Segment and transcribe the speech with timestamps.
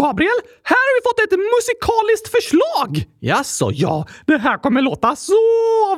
[0.00, 3.04] Gabriel, här har vi fått ett musikaliskt förslag!
[3.20, 5.34] Jaså, ja, det här kommer låta så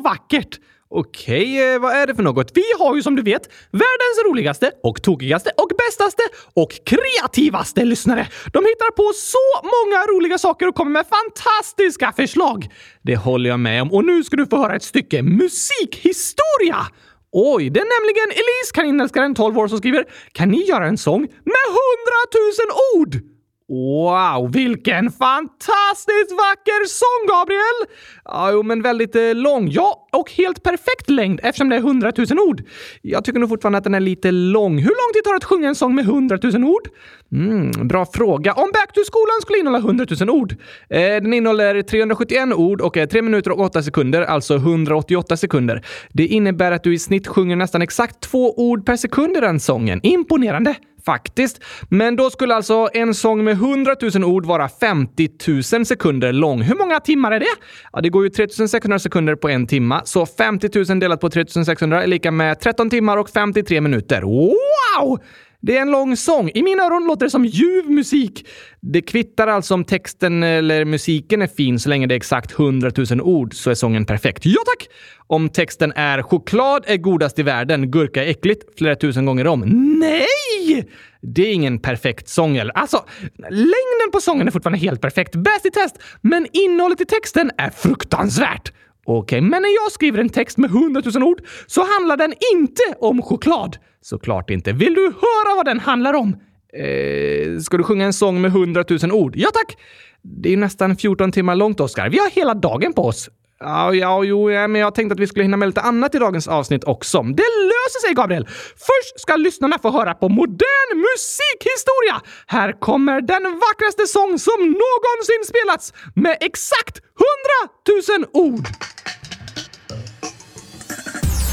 [0.04, 0.60] vackert!
[0.88, 2.50] Okej, eh, vad är det för något?
[2.54, 6.22] Vi har ju som du vet världens roligaste och tokigaste och bästaste
[6.54, 8.28] och kreativaste lyssnare.
[8.52, 12.68] De hittar på så många roliga saker och kommer med fantastiska förslag.
[13.02, 16.86] Det håller jag med om och nu ska du få höra ett stycke musikhistoria.
[17.32, 21.20] Oj, det är nämligen Elise kaninälskaren 12 år som skriver “Kan ni göra en sång
[21.20, 23.35] med hundratusen ord?”
[23.68, 27.98] Wow, vilken fantastiskt vacker sång, Gabriel!
[28.24, 29.68] Ja, jo, men väldigt eh, lång.
[29.70, 32.62] Ja, och helt perfekt längd eftersom det är hundratusen ord.
[33.02, 34.78] Jag tycker nog fortfarande att den är lite lång.
[34.78, 36.88] Hur lång tid tar det att sjunga en sång med hundratusen ord?
[37.32, 38.52] Mm, bra fråga.
[38.52, 40.52] Om Back to skolan skulle innehålla hundratusen ord?
[40.90, 45.36] Eh, den innehåller 371 ord och eh, är 3 minuter och 8 sekunder, alltså 188
[45.36, 45.86] sekunder.
[46.12, 49.60] Det innebär att du i snitt sjunger nästan exakt två ord per sekund i den
[49.60, 50.00] sången.
[50.02, 50.74] Imponerande!
[51.06, 51.60] Faktiskt.
[51.88, 55.28] Men då skulle alltså en sång med 100 000 ord vara 50
[55.72, 56.62] 000 sekunder lång.
[56.62, 57.46] Hur många timmar är det?
[57.92, 62.02] Ja, det går ju 3600 sekunder på en timma, så 50 000 delat på 3600
[62.02, 64.22] är lika med 13 timmar och 53 minuter.
[64.22, 65.18] Wow!
[65.60, 66.50] Det är en lång sång.
[66.54, 68.46] I mina öron låter det som ljuv musik.
[68.80, 72.90] Det kvittar alltså om texten eller musiken är fin så länge det är exakt 100
[73.10, 74.46] 000 ord så är sången perfekt.
[74.46, 74.88] Ja tack!
[75.26, 79.60] Om texten är “choklad är godast i världen, gurka är äckligt” flera tusen gånger om.
[79.98, 80.88] Nej!
[81.22, 82.56] Det är ingen perfekt sång.
[82.56, 82.78] Eller?
[82.78, 83.04] Alltså,
[83.50, 85.34] längden på sången är fortfarande helt perfekt.
[85.36, 85.96] Bäst i test.
[86.20, 88.72] Men innehållet i texten är fruktansvärt.
[89.08, 92.82] Okej, okay, men när jag skriver en text med hundratusen ord så handlar den inte
[93.00, 93.76] om choklad.
[94.00, 94.72] Såklart inte.
[94.72, 96.36] Vill du höra vad den handlar om?
[96.72, 99.32] Eh, ska du sjunga en sång med hundratusen ord?
[99.36, 99.76] Ja tack!
[100.22, 102.08] Det är nästan 14 timmar långt, Oskar.
[102.08, 103.30] Vi har hela dagen på oss.
[103.60, 106.18] Ja, ja, jo, ja, men jag tänkte att vi skulle hinna med lite annat i
[106.18, 107.22] dagens avsnitt också.
[107.22, 108.46] Det löser sig, Gabriel!
[108.76, 112.22] Först ska lyssnarna få höra på modern musikhistoria.
[112.46, 118.66] Här kommer den vackraste sång som någonsin spelats med exakt 100 000 ord.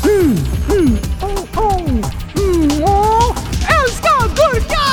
[0.04, 0.38] Mm,
[0.72, 3.38] mm, oh, oh, mm, oh.
[3.82, 4.84] Älskar gurka!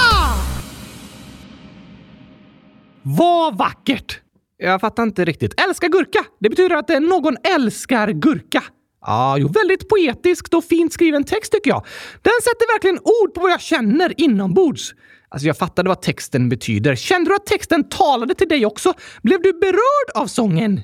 [3.02, 4.20] Vad vackert!
[4.62, 5.60] Jag fattar inte riktigt.
[5.60, 6.24] Älska gurka!
[6.40, 8.62] Det betyder att eh, någon älskar gurka.
[9.06, 11.86] Ja, jo, väldigt poetiskt och fint skriven text tycker jag.
[12.22, 14.94] Den sätter verkligen ord på vad jag känner inombords.
[15.28, 16.94] Alltså jag fattade vad texten betyder.
[16.94, 18.94] Kände du att texten talade till dig också?
[19.22, 20.80] Blev du berörd av sången?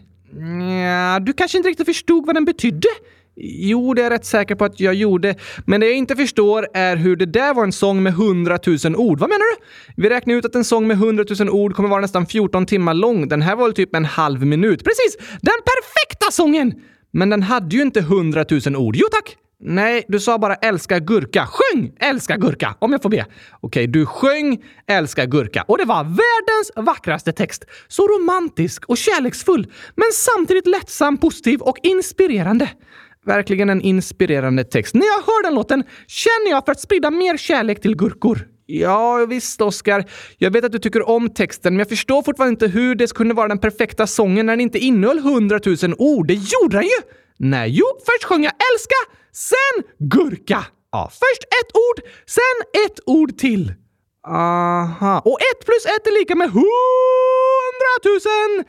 [0.83, 2.89] Ja, du kanske inte riktigt förstod vad den betydde?
[3.39, 5.35] Jo, det är jag rätt säker på att jag gjorde.
[5.67, 8.97] Men det jag inte förstår är hur det där var en sång med 100 000
[8.97, 9.21] ord.
[9.21, 9.65] Vad menar du?
[10.03, 12.95] Vi räknar ut att en sång med 100 000 ord kommer vara nästan 14 timmar
[12.95, 13.29] lång.
[13.29, 14.85] Den här var väl typ en halv minut.
[14.85, 15.17] Precis!
[15.19, 16.75] Den perfekta sången!
[17.11, 18.97] Men den hade ju inte 100 000 ord.
[18.97, 19.37] Jo tack!
[19.61, 21.47] Nej, du sa bara älska gurka.
[21.47, 23.27] Sjung älska gurka, om jag får be.
[23.61, 27.65] Okej, du sjöng älska gurka och det var världens vackraste text.
[27.89, 32.71] Så romantisk och kärleksfull, men samtidigt lättsam, positiv och inspirerande.
[33.27, 34.95] Verkligen en inspirerande text.
[34.95, 38.49] När jag hör den låten känner jag för att sprida mer kärlek till gurkor.
[38.67, 40.05] Ja, visst Oskar.
[40.39, 43.35] Jag vet att du tycker om texten, men jag förstår fortfarande inte hur det kunde
[43.35, 46.27] vara den perfekta sången när den inte innehöll hundratusen ord.
[46.27, 46.91] Det gjorde den ju!
[47.39, 48.95] Nej, jo, först sjöng jag älska,
[49.33, 50.65] sen gurka.
[50.93, 53.75] Ja, först ett ord, sen ett ord till.
[54.29, 55.23] Aha.
[55.25, 58.65] Och ett plus ett är lika med hundratusen!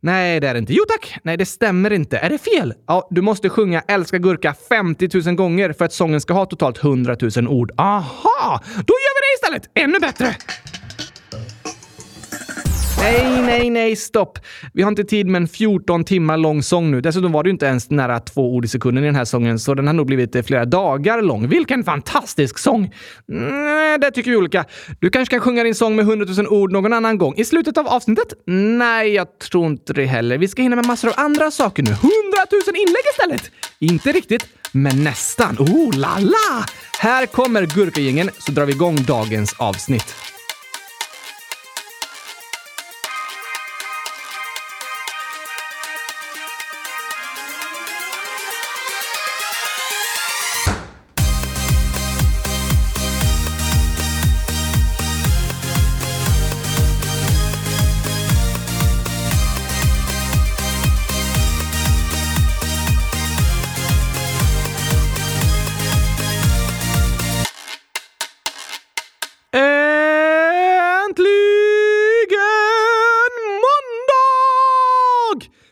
[0.00, 0.72] Nej, det är det inte.
[0.72, 1.18] Jo tack!
[1.22, 2.18] Nej, det stämmer inte.
[2.18, 2.74] Är det fel?
[2.86, 6.84] Ja, du måste sjunga “Älska gurka” 50 000 gånger för att sången ska ha totalt
[6.84, 7.72] 100 000 ord.
[7.78, 8.60] Aha!
[8.74, 9.70] Då gör vi det istället!
[9.74, 10.36] Ännu bättre!
[13.00, 14.38] Nej, nej, nej, stopp.
[14.72, 17.00] Vi har inte tid med en 14 timmar lång sång nu.
[17.00, 19.58] Dessutom var det ju inte ens nära två ord i sekunden i den här sången,
[19.58, 21.48] så den har nog blivit eh, flera dagar lång.
[21.48, 22.94] Vilken fantastisk sång!
[23.32, 24.64] Mm, det tycker vi olika.
[25.00, 27.34] Du kanske kan sjunga din sång med 100 000 ord någon annan gång.
[27.36, 28.34] I slutet av avsnittet?
[28.46, 30.38] Nej, jag tror inte det heller.
[30.38, 31.90] Vi ska hinna med massor av andra saker nu.
[31.90, 32.02] 100
[32.52, 33.50] 000 inlägg istället!
[33.78, 35.56] Inte riktigt, men nästan.
[35.58, 36.64] Oh la la!
[37.00, 40.14] Här kommer Gurkagängen, så drar vi igång dagens avsnitt.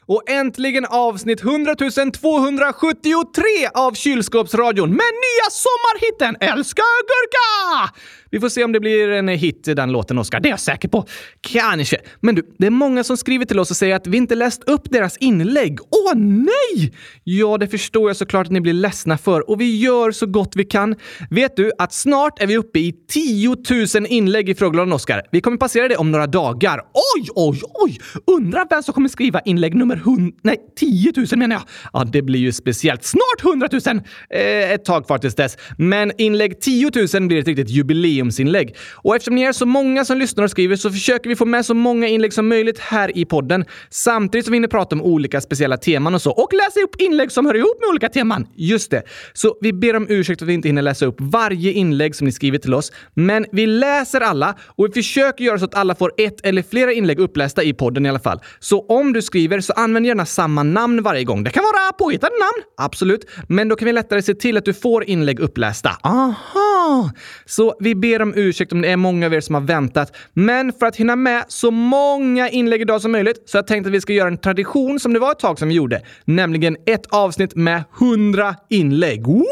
[0.08, 3.42] Och äntligen avsnitt 100 273
[3.74, 7.92] av Kylskåpsradion med nya sommarhitten Älskar gurka!
[8.30, 10.40] Vi får se om det blir en hit den låten, Oskar.
[10.40, 11.06] Det är jag säker på.
[11.40, 11.96] Kanske.
[12.20, 14.68] Men du, det är många som skriver till oss och säger att vi inte läst
[14.68, 15.78] upp deras inlägg.
[15.80, 16.94] Åh nej!
[17.24, 20.52] Ja, det förstår jag såklart att ni blir ledsna för och vi gör så gott
[20.56, 20.96] vi kan.
[21.30, 23.56] Vet du att snart är vi uppe i 10
[23.94, 25.22] 000 inlägg i frågelådan, Oskar.
[25.32, 26.80] Vi kommer passera det om några dagar.
[27.16, 28.00] Oj, oj, oj!
[28.26, 30.36] Undrar vem som kommer skriva inlägg nummer 100...
[30.42, 31.62] Nej, 10 000 menar jag.
[31.92, 33.04] Ja, det blir ju speciellt.
[33.04, 34.00] Snart 100 000!
[34.30, 35.56] Eh, ett tag kvar tills dess.
[35.78, 38.76] Men inlägg 10 000 blir ett riktigt jubileumsinlägg.
[38.94, 41.66] Och eftersom ni är så många som lyssnar och skriver så försöker vi få med
[41.66, 43.64] så många inlägg som möjligt här i podden.
[43.90, 46.30] Samtidigt som vi hinner prata om olika speciella teman och så.
[46.30, 48.46] Och läsa upp inlägg som hör ihop med olika teman.
[48.54, 49.02] Just det.
[49.32, 52.32] Så vi ber om ursäkt att vi inte hinner läsa upp varje inlägg som ni
[52.32, 52.92] skriver till oss.
[53.14, 56.92] Men vi läser alla och vi försöker göra så att alla får ett eller flera
[56.92, 58.40] inlägg upplästa i podden i alla fall.
[58.60, 61.44] Så om du skriver så använd gärna samma namn varje gång.
[61.44, 63.26] Det kan vara påhittade namn, absolut.
[63.48, 65.90] Men då kan vi lättare se till att du får inlägg upplästa.
[66.02, 67.10] Aha!
[67.44, 70.16] Så vi ber om ursäkt om det är många av er som har väntat.
[70.32, 73.86] Men för att hinna med så många inlägg idag som möjligt så har jag tänkt
[73.86, 76.02] att vi ska göra en tradition som det var ett tag som vi gjorde.
[76.24, 79.26] Nämligen ett avsnitt med 100 inlägg.
[79.26, 79.46] Wow!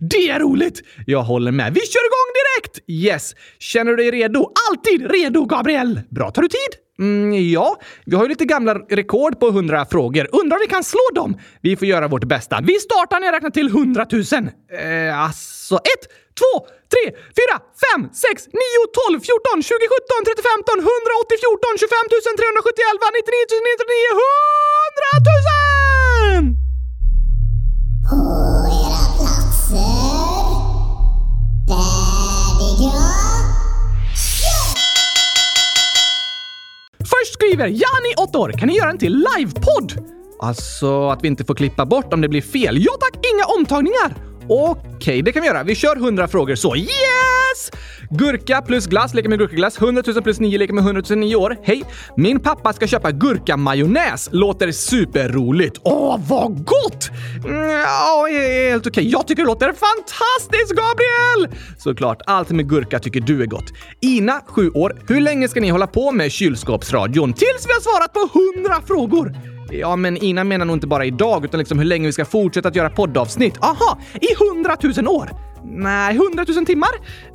[0.00, 0.82] Det är roligt!
[1.06, 1.74] Jag håller med.
[1.74, 2.90] Vi kör igång direkt!
[2.90, 3.34] Yes!
[3.58, 4.50] Känner du dig redo?
[4.70, 6.00] Alltid redo, Gabriel!
[6.10, 6.78] Bra, tar du tid?
[7.02, 7.68] Mm, ja,
[8.04, 10.24] vi har ju lite gamla rekord på 100 frågor.
[10.40, 11.30] Undrar om vi kan slå dem?
[11.60, 12.54] Vi får göra vårt bästa.
[12.70, 14.22] Vi startar när jag räknar till 100 000.
[14.78, 16.04] Eh, alltså, ett,
[16.40, 16.52] två,
[16.92, 17.04] tre,
[17.38, 22.06] fyra, fem, sex, nio, tolv, fjorton, tjugo, sjutton, 30, 15, 100, 80, 14, 25
[22.40, 25.18] 370, 11, 99 000, 100
[26.34, 26.56] 000!
[28.08, 28.18] På
[28.86, 30.42] era platser.
[31.70, 32.01] Där
[37.42, 38.52] skriver Jani, 8 år.
[38.52, 40.06] Kan ni göra en till livepodd?
[40.40, 42.78] Alltså att vi inte får klippa bort om det blir fel.
[42.84, 44.31] Ja tack, inga omtagningar!
[44.48, 45.62] Okej, det kan vi göra.
[45.62, 47.70] Vi kör 100 frågor så yes!
[48.10, 49.78] Gurka plus glass leker med gurkaglass.
[49.78, 51.56] 100 000 plus 9 leker med 100 000 9 år.
[51.62, 51.82] Hej!
[52.16, 54.28] Min pappa ska köpa gurkamajonnäs.
[54.32, 55.80] Låter superroligt.
[55.82, 57.10] Åh, vad gott!
[57.44, 59.08] Mm, Ja, helt okej.
[59.10, 61.58] Jag tycker det låter fantastiskt, Gabriel!
[61.78, 63.72] Såklart, allt med gurka tycker du är gott.
[64.00, 65.02] Ina, 7 år.
[65.08, 67.32] Hur länge ska ni hålla på med kylskåpsradion?
[67.32, 69.51] Tills vi har svarat på 100 frågor!
[69.72, 72.68] Ja, men Ina menar nog inte bara idag, utan liksom hur länge vi ska fortsätta
[72.68, 73.58] att göra poddavsnitt.
[73.60, 73.98] Aha!
[74.20, 75.30] I hundratusen år!
[75.64, 76.88] Nej, hundratusen timmar?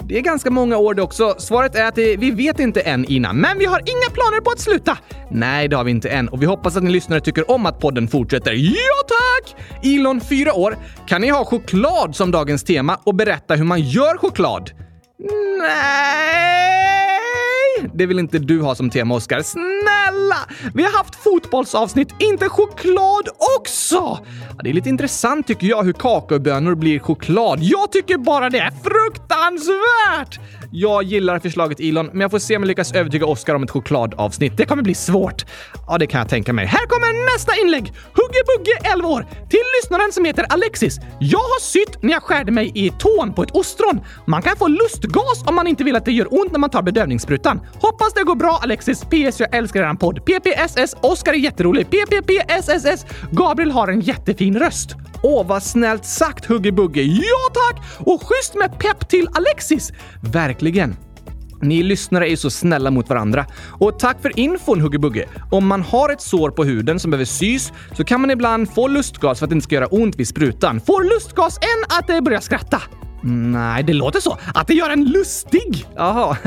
[0.03, 1.35] Det är ganska många år det också.
[1.37, 4.59] Svaret är att vi vet inte än, Ina, men vi har inga planer på att
[4.59, 4.97] sluta.
[5.31, 7.79] Nej, det har vi inte än och vi hoppas att ni lyssnare tycker om att
[7.79, 8.53] podden fortsätter.
[8.53, 9.55] Ja, tack!
[9.83, 10.77] Elon, fyra år.
[11.07, 14.71] Kan ni ha choklad som dagens tema och berätta hur man gör choklad?
[15.59, 17.36] Nej!
[17.94, 19.41] Det vill inte du ha som tema, Oskar.
[19.41, 20.38] Snälla!
[20.74, 23.29] Vi har haft fotbollsavsnitt, inte choklad
[23.59, 23.95] också!
[23.95, 24.19] Ja,
[24.63, 27.59] det är lite intressant tycker jag hur kakaobönor blir choklad.
[27.62, 30.39] Jag tycker bara det är fruktansvärt!
[30.71, 33.71] Jag gillar förslaget Elon, men jag får se om jag lyckas övertyga Oscar om ett
[33.71, 34.57] chokladavsnitt.
[34.57, 35.45] Det kommer bli svårt.
[35.87, 36.65] Ja, det kan jag tänka mig.
[36.65, 37.93] Här kommer nästa inlägg!
[38.13, 39.25] Hugge Bugge, 11 år.
[39.49, 40.99] Till lyssnaren som heter Alexis.
[41.19, 43.99] Jag har sytt när jag skärde mig i tån på ett ostron.
[44.25, 46.81] Man kan få lustgas om man inte vill att det gör ont när man tar
[46.81, 47.61] bedövningssprutan.
[47.73, 49.01] Hoppas det går bra Alexis.
[49.01, 49.39] PS.
[49.39, 50.19] Jag älskar eran podd.
[50.25, 50.95] PPSS.
[51.01, 51.87] Oskar är jätterolig.
[51.89, 53.05] PPPSSS.
[53.31, 54.95] Gabriel har en jättefin röst.
[55.23, 57.01] Åh, vad snällt sagt Hugge Bugge.
[57.01, 57.83] Ja tack!
[57.99, 59.91] Och schysst med pepp till Alexis.
[60.21, 60.66] Verkligen.
[61.61, 63.45] Ni lyssnare är så snälla mot varandra.
[63.67, 65.27] Och tack för infon Huggebugge.
[65.51, 68.87] Om man har ett sår på huden som behöver sys så kan man ibland få
[68.87, 70.81] lustgas för att det inte ska göra ont vid sprutan.
[70.81, 72.81] Får lustgas än att det börjar skratta.
[73.21, 74.38] Nej, det låter så.
[74.54, 75.86] Att det gör en lustig.
[75.95, 76.38] Jaha.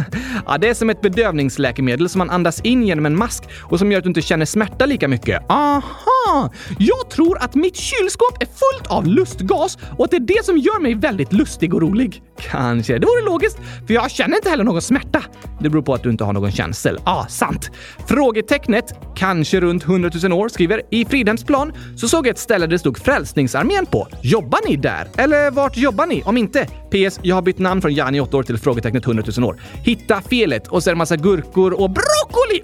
[0.47, 3.93] Ja, det är som ett bedövningsläkemedel som man andas in genom en mask och som
[3.93, 5.43] gör att du inte känner smärta lika mycket.
[5.49, 6.53] Aha!
[6.79, 10.59] Jag tror att mitt kylskåp är fullt av lustgas och att det är det som
[10.59, 12.23] gör mig väldigt lustig och rolig.
[12.51, 12.99] Kanske.
[12.99, 15.23] Det vore logiskt, för jag känner inte heller någon smärta.
[15.61, 16.99] Det beror på att du inte har någon känsel.
[17.05, 17.71] Ja, sant.
[18.07, 22.71] Frågetecknet, kanske runt 100 000 år, skriver i Fridhemsplan så såg jag ett ställe där
[22.71, 24.09] det stod Frälsningsarmén på.
[24.23, 25.09] Jobbar ni där?
[25.17, 26.23] Eller vart jobbar ni?
[26.25, 27.21] Om inte, PS.
[27.23, 29.61] Jag har bytt namn från Jani 8 år till frågetecknet 100 000 år.
[29.85, 32.63] Hitta felet och så är det massa gurkor och broccoli!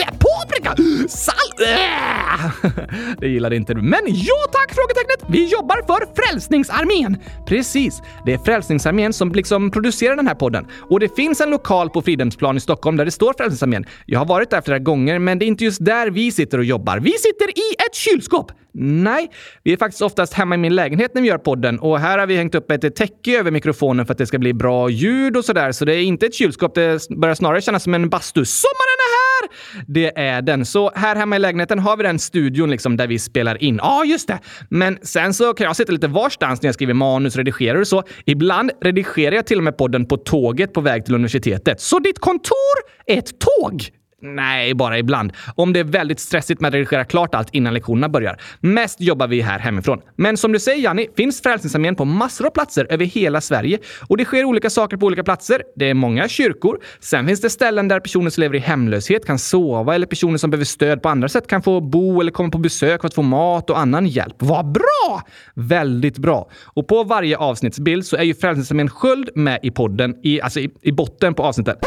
[0.00, 0.82] Äh, paprika!
[1.08, 1.60] Salt!
[1.60, 2.70] Äh.
[3.18, 3.82] Det gillade inte du.
[3.82, 5.30] Men ja tack frågetecknet!
[5.30, 7.16] Vi jobbar för Frälsningsarmén!
[7.46, 8.02] Precis.
[8.26, 10.66] Det är Frälsningsarmén som liksom producerar den här podden.
[10.90, 13.84] Och det finns en lokal på Fridhemsplan i Stockholm där det står Frälsningsarmén.
[14.06, 16.64] Jag har varit där flera gånger, men det är inte just där vi sitter och
[16.64, 16.98] jobbar.
[16.98, 18.52] Vi sitter i ett kylskåp!
[18.72, 19.30] Nej,
[19.62, 22.26] vi är faktiskt oftast hemma i min lägenhet när vi gör podden och här har
[22.26, 25.44] vi hängt upp ett täcke över mikrofonen för att det ska bli bra ljud och
[25.44, 25.72] sådär.
[25.72, 28.44] Så det är inte ett kylskåp, det börjar snarare kännas som en bastu.
[28.44, 29.50] Sommaren är här!
[29.86, 30.66] Det är den.
[30.66, 33.76] Så här hemma i lägenheten har vi den studion liksom där vi spelar in.
[33.82, 34.38] Ja, just det.
[34.68, 38.02] Men sen så kan jag sitta lite varstans när jag skriver manus, redigerar och så.
[38.24, 41.80] Ibland redigerar jag till och med podden på tåget på väg till universitetet.
[41.80, 43.99] Så ditt kontor är ett tåg?
[44.22, 45.32] Nej, bara ibland.
[45.54, 48.40] Om det är väldigt stressigt med att redigera klart allt innan lektionerna börjar.
[48.60, 50.00] Mest jobbar vi här hemifrån.
[50.16, 54.16] Men som du säger Janni, finns Frälsningsarmén på massor av platser över hela Sverige och
[54.16, 55.62] det sker olika saker på olika platser.
[55.76, 56.78] Det är många kyrkor.
[57.00, 60.50] Sen finns det ställen där personer som lever i hemlöshet kan sova eller personer som
[60.50, 63.22] behöver stöd på andra sätt kan få bo eller komma på besök för att få
[63.22, 64.36] mat och annan hjälp.
[64.38, 65.22] Vad bra!
[65.54, 66.50] Väldigt bra.
[66.64, 70.70] Och på varje avsnittsbild så är ju Frälsningsarmén sköld med i podden, i, alltså i,
[70.82, 71.78] i botten på avsnittet.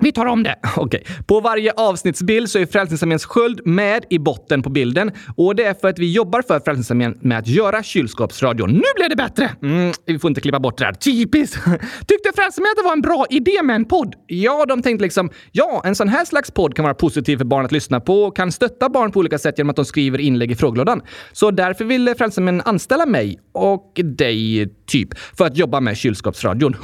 [0.00, 0.56] Vi tar om det.
[0.76, 1.06] Okej.
[1.26, 5.10] På varje avsnittsbild så är Frälsningsarméns sköld med i botten på bilden.
[5.36, 8.72] Och det är för att vi jobbar för Frälsningsarmén med att göra kylskåpsradion.
[8.72, 9.50] Nu blev det bättre!
[9.62, 10.92] Mm, vi får inte klippa bort det här.
[10.92, 11.56] Typiskt!
[12.06, 14.14] Tyckte Frälsningsarmén att det var en bra idé med en podd?
[14.26, 17.64] Ja, de tänkte liksom, ja, en sån här slags podd kan vara positiv för barn
[17.64, 20.50] att lyssna på och kan stötta barn på olika sätt genom att de skriver inlägg
[20.50, 21.02] i frågelådan.
[21.32, 26.76] Så därför ville Frälsningsarmén anställa mig och dig, typ, för att jobba med kylskåpsradion.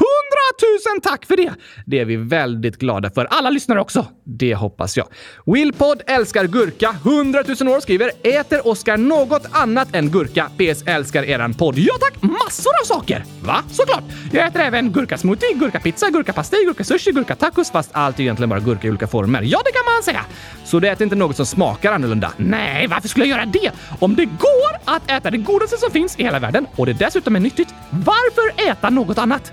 [0.62, 1.52] Tusen tack för det!
[1.86, 3.24] Det är vi väldigt glada för.
[3.24, 4.06] Alla lyssnare också.
[4.24, 5.06] Det hoppas jag.
[5.46, 6.96] Willpod älskar gurka.
[7.04, 10.50] 100 000 år skriver “Äter Oskar något annat än gurka?
[10.58, 12.22] PS älskar eran podd.” Ja tack!
[12.22, 13.24] Massor av saker!
[13.44, 13.62] Va?
[13.70, 14.04] Såklart!
[14.32, 18.90] Jag äter även gurkasmoothie, gurkapizza, gurkapastej, gurkasushi, gurkatacos fast allt är egentligen bara gurka i
[18.90, 19.42] olika former.
[19.42, 20.24] Ja, det kan man säga.
[20.64, 22.32] Så du äter inte något som smakar annorlunda?
[22.36, 23.72] Nej, varför skulle jag göra det?
[24.00, 27.36] Om det går att äta det godaste som finns i hela världen och det dessutom
[27.36, 29.52] är nyttigt, varför äta något annat?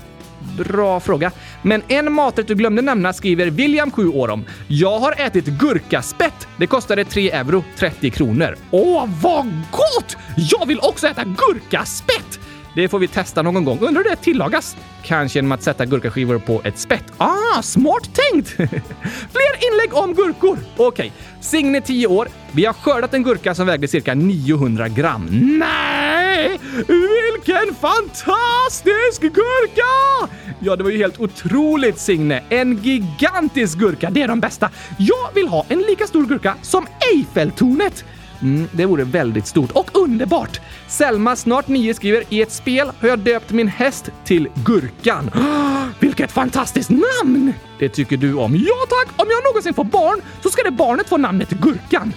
[0.63, 1.31] Bra fråga.
[1.61, 4.45] Men en maträtt du glömde nämna skriver William, 7 år om.
[4.67, 6.47] Jag har ätit gurkaspett.
[6.57, 8.55] Det kostade 3 euro, 30 kronor.
[8.71, 10.17] Åh, vad gott!
[10.35, 12.38] Jag vill också äta gurkaspett!
[12.75, 13.79] Det får vi testa någon gång.
[13.81, 14.77] Undrar hur det tillagas?
[15.03, 17.03] Kanske genom att sätta gurkaskivor på ett spett.
[17.17, 18.47] Ah, smart tänkt!
[19.31, 20.57] Fler inlägg om gurkor.
[20.77, 20.87] Okej.
[20.87, 21.11] Okay.
[21.41, 22.27] Signe, 10 år.
[22.51, 25.27] Vi har skördat en gurka som vägde cirka 900 gram.
[25.59, 26.59] Nej!
[26.87, 30.29] Vilken fantastisk gurka!
[30.59, 32.43] Ja, det var ju helt otroligt Signe.
[32.49, 34.69] En gigantisk gurka, det är de bästa.
[34.97, 38.05] Jag vill ha en lika stor gurka som Eiffeltornet.
[38.41, 40.59] Mm, det vore väldigt stort och underbart.
[40.87, 45.31] Selma, snart nio, skriver i ett spel har jag döpt min häst till Gurkan.
[45.35, 47.53] Oh, vilket fantastiskt namn!
[47.79, 48.55] Det tycker du om.
[48.55, 49.21] Ja tack!
[49.21, 52.13] Om jag någonsin får barn så ska det barnet få namnet Gurkan.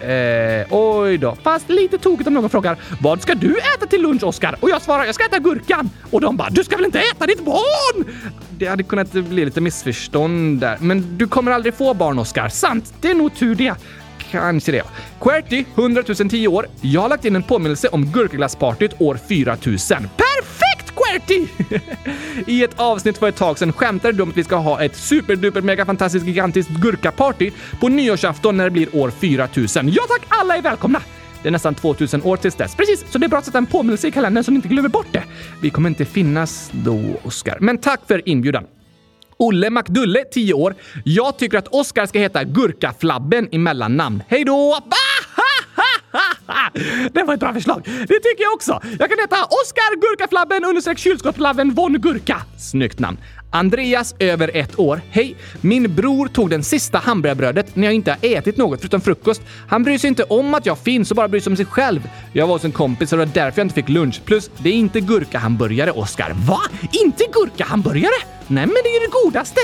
[0.00, 1.36] Eh, oj då.
[1.42, 4.56] Fast lite tokigt om någon frågar vad ska du äta till lunch Oskar?
[4.60, 5.90] Och jag svarar jag ska äta gurkan.
[6.10, 8.04] Och de bara du ska väl inte äta ditt barn?
[8.58, 10.78] Det hade kunnat bli lite missförstånd där.
[10.80, 12.48] Men du kommer aldrig få barn Oskar.
[12.48, 13.74] Sant, det är nog tur det.
[14.34, 14.82] Kanske det.
[15.20, 16.66] Querty, 100 010 år.
[16.80, 19.96] Jag har lagt in en påminnelse om gurkaglasspartyt år 4000.
[19.98, 21.46] Perfekt Querty!
[22.46, 24.96] I ett avsnitt för ett tag sedan skämtade du om att vi ska ha ett
[24.96, 27.50] superduper mega fantastiskt gigantiskt gurkaparty
[27.80, 29.88] på nyårsafton när det blir år 4000.
[29.88, 31.00] Ja tack, alla är välkomna!
[31.42, 32.74] Det är nästan 2000 år tills dess.
[32.74, 34.88] Precis, så det är bra att sätta en påminnelse i kalendern så ni inte glömmer
[34.88, 35.24] bort det.
[35.62, 37.58] Vi kommer inte finnas då, Oskar.
[37.60, 38.64] Men tack för inbjudan.
[39.36, 40.74] Olle McDulle, 10 år.
[41.04, 44.22] Jag tycker att Oskar ska heta Gurkaflabben i mellannamn.
[44.28, 44.78] Hej då!
[47.12, 47.82] Det var ett bra förslag.
[47.84, 48.80] Det tycker jag också.
[48.98, 52.42] Jag kan heta Oskar Gurkaflabben understreck kylskåpsflabben von Gurka.
[52.58, 53.18] Snyggt namn.
[53.54, 55.00] Andreas, över ett år.
[55.10, 55.36] Hej!
[55.60, 59.42] Min bror tog den sista hamburgarbrödet när jag inte har ätit något förutom frukost.
[59.68, 62.08] Han bryr sig inte om att jag finns och bara bryr sig om sig själv.
[62.32, 64.20] Jag var hos en kompis och det var därför jag inte fick lunch.
[64.24, 66.32] Plus, det är inte gurkahamburgare, Oskar.
[66.46, 66.60] Va?
[67.04, 68.22] Inte gurkahamburgare?
[68.46, 69.60] Nej, men det är ju det godaste!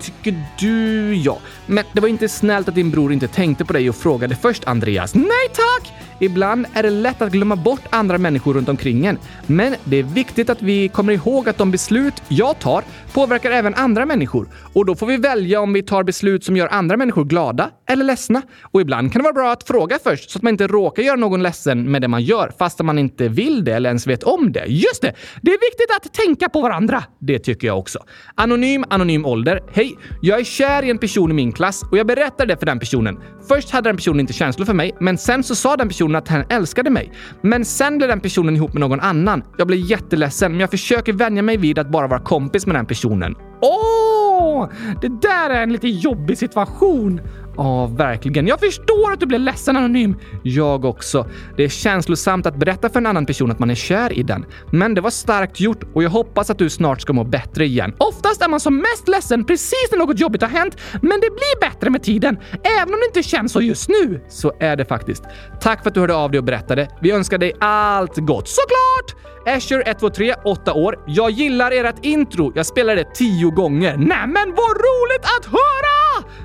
[0.00, 1.38] Tycker du, ja.
[1.72, 4.64] Men det var inte snällt att din bror inte tänkte på dig och frågade först,
[4.64, 5.14] Andreas.
[5.14, 5.92] Nej tack!
[6.20, 9.18] Ibland är det lätt att glömma bort andra människor runt omkring en.
[9.46, 13.74] Men det är viktigt att vi kommer ihåg att de beslut jag tar påverkar även
[13.74, 14.48] andra människor.
[14.72, 18.04] Och då får vi välja om vi tar beslut som gör andra människor glada eller
[18.04, 18.42] ledsna.
[18.62, 21.16] Och ibland kan det vara bra att fråga först så att man inte råkar göra
[21.16, 24.52] någon ledsen med det man gör fast man inte vill det eller ens vet om
[24.52, 24.64] det.
[24.66, 25.14] Just det!
[25.40, 27.04] Det är viktigt att tänka på varandra.
[27.18, 27.98] Det tycker jag också.
[28.34, 29.60] Anonym, anonym ålder.
[29.72, 29.96] Hej!
[30.22, 32.78] Jag är kär i en person i min klass och jag berättade det för den
[32.78, 33.18] personen.
[33.48, 36.28] Först hade den personen inte känslor för mig, men sen så sa den personen att
[36.28, 37.12] han älskade mig.
[37.42, 39.42] Men sen blev den personen ihop med någon annan.
[39.58, 42.86] Jag blev jätteledsen, men jag försöker vänja mig vid att bara vara kompis med den
[42.86, 43.34] personen.
[43.60, 44.68] Åh!
[45.00, 47.20] Det där är en lite jobbig situation.
[47.56, 48.46] Ja, verkligen.
[48.46, 50.16] Jag förstår att du blir ledsen anonym.
[50.42, 51.26] Jag också.
[51.56, 54.44] Det är känslosamt att berätta för en annan person att man är kär i den.
[54.70, 57.94] Men det var starkt gjort och jag hoppas att du snart ska må bättre igen.
[57.98, 61.60] Oftast är man som mest ledsen precis när något jobbigt har hänt, men det blir
[61.60, 62.38] bättre med tiden.
[62.80, 64.20] Även om det inte känns så just nu.
[64.28, 65.24] Så är det faktiskt.
[65.60, 66.88] Tack för att du hörde av dig och berättade.
[67.00, 68.48] Vi önskar dig allt gott.
[68.48, 69.22] Såklart!
[69.46, 70.98] Asher 123, 8 år.
[71.06, 72.52] Jag gillar ert intro.
[72.54, 73.96] Jag spelade det tio gånger.
[73.96, 76.01] Nämen vad roligt att höra!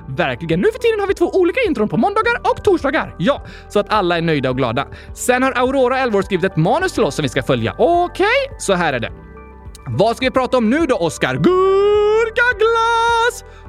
[0.07, 0.59] Verkligen.
[0.59, 3.15] Nu för tiden har vi två olika intron på måndagar och torsdagar.
[3.17, 4.87] Ja, så att alla är nöjda och glada.
[5.13, 7.75] Sen har Aurora 11 år skrivit ett manus till oss som vi ska följa.
[7.77, 9.11] Okej, okay, så här är det.
[9.89, 11.33] Vad ska vi prata om nu då, Oskar?
[11.35, 12.77] Gurkaglass!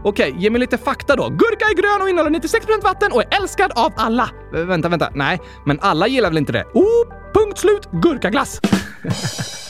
[0.04, 1.28] Okej, ge mig lite fakta då.
[1.28, 4.30] Gurka är grön och innehåller 96% vatten och är älskad av alla.
[4.52, 5.10] V vänta, vänta.
[5.14, 6.64] Nej, men alla gillar väl inte det?
[6.74, 7.88] Oh, punkt slut.
[7.92, 8.60] Gurkaglass.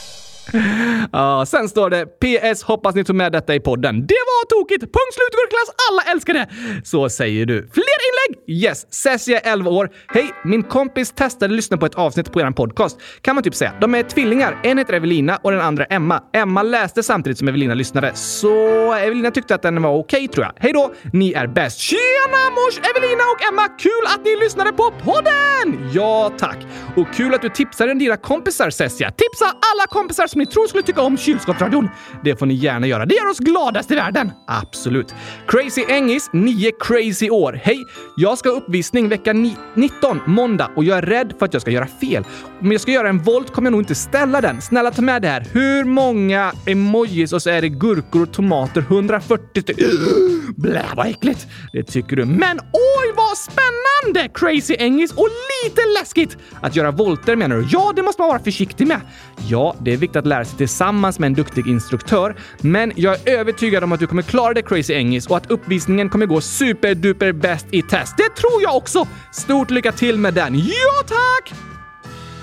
[1.13, 2.63] ah, sen står det PS.
[2.63, 4.07] Hoppas ni tog med detta i podden.
[4.07, 4.81] Det var tokigt!
[4.81, 5.75] Punkt slut gurkglass!
[5.91, 6.49] Alla älskar det!
[6.85, 7.55] Så säger du.
[7.55, 8.65] Fler inlägg?
[8.65, 8.93] Yes!
[8.95, 9.91] Cessia 11 år.
[10.09, 10.31] Hej!
[10.45, 13.01] Min kompis testade lyssna på ett avsnitt på er podcast.
[13.23, 13.73] Kan man typ säga.
[13.81, 14.61] De är tvillingar.
[14.65, 16.23] En heter Evelina och den andra Emma.
[16.33, 20.47] Emma läste samtidigt som Evelina lyssnade, så Evelina tyckte att den var okej okay, tror
[20.47, 20.53] jag.
[20.57, 20.93] Hej då!
[21.13, 21.79] Ni är bäst!
[21.79, 22.79] Tjena mors!
[22.79, 23.69] Evelina och Emma!
[23.69, 25.91] Kul att ni lyssnade på podden!
[25.93, 26.59] Ja, tack!
[26.97, 29.11] Och kul att du tipsade dina kompisar Cessia.
[29.11, 31.89] Tipsa alla kompisar som ni tror skulle tycka om kylskåpsradion.
[32.25, 33.07] Det får ni gärna göra.
[33.07, 34.33] Det gör oss gladast i världen.
[34.47, 35.15] Absolut.
[35.47, 37.61] Crazy Engis, 9 crazy år.
[37.63, 37.85] Hej!
[38.17, 39.33] Jag ska ha uppvisning vecka
[39.75, 42.25] 19, måndag, och jag är rädd för att jag ska göra fel.
[42.61, 44.61] Om jag ska göra en volt kommer jag nog inte ställa den.
[44.63, 45.47] Snälla ta med det här.
[45.53, 48.81] Hur många emojis och så är det gurkor och tomater?
[48.81, 49.87] 140 stycken.
[50.57, 51.47] Blä, vad äckligt!
[51.73, 52.25] Det tycker du.
[52.25, 54.29] Men oj, vad spännande!
[54.35, 55.29] Crazy Engis och
[55.65, 56.37] lite läskigt!
[56.61, 57.67] Att göra volter menar du?
[57.71, 59.01] Ja, det måste man vara försiktig med.
[59.49, 63.39] Ja, det är viktigt att lära sig tillsammans med en duktig instruktör, men jag är
[63.39, 67.33] övertygad om att du kommer klara det Crazy Engis och att uppvisningen kommer gå superduper
[67.33, 68.17] bäst i test.
[68.17, 69.09] Det tror jag också!
[69.33, 70.59] Stort lycka till med den.
[70.59, 71.78] Ja, tack!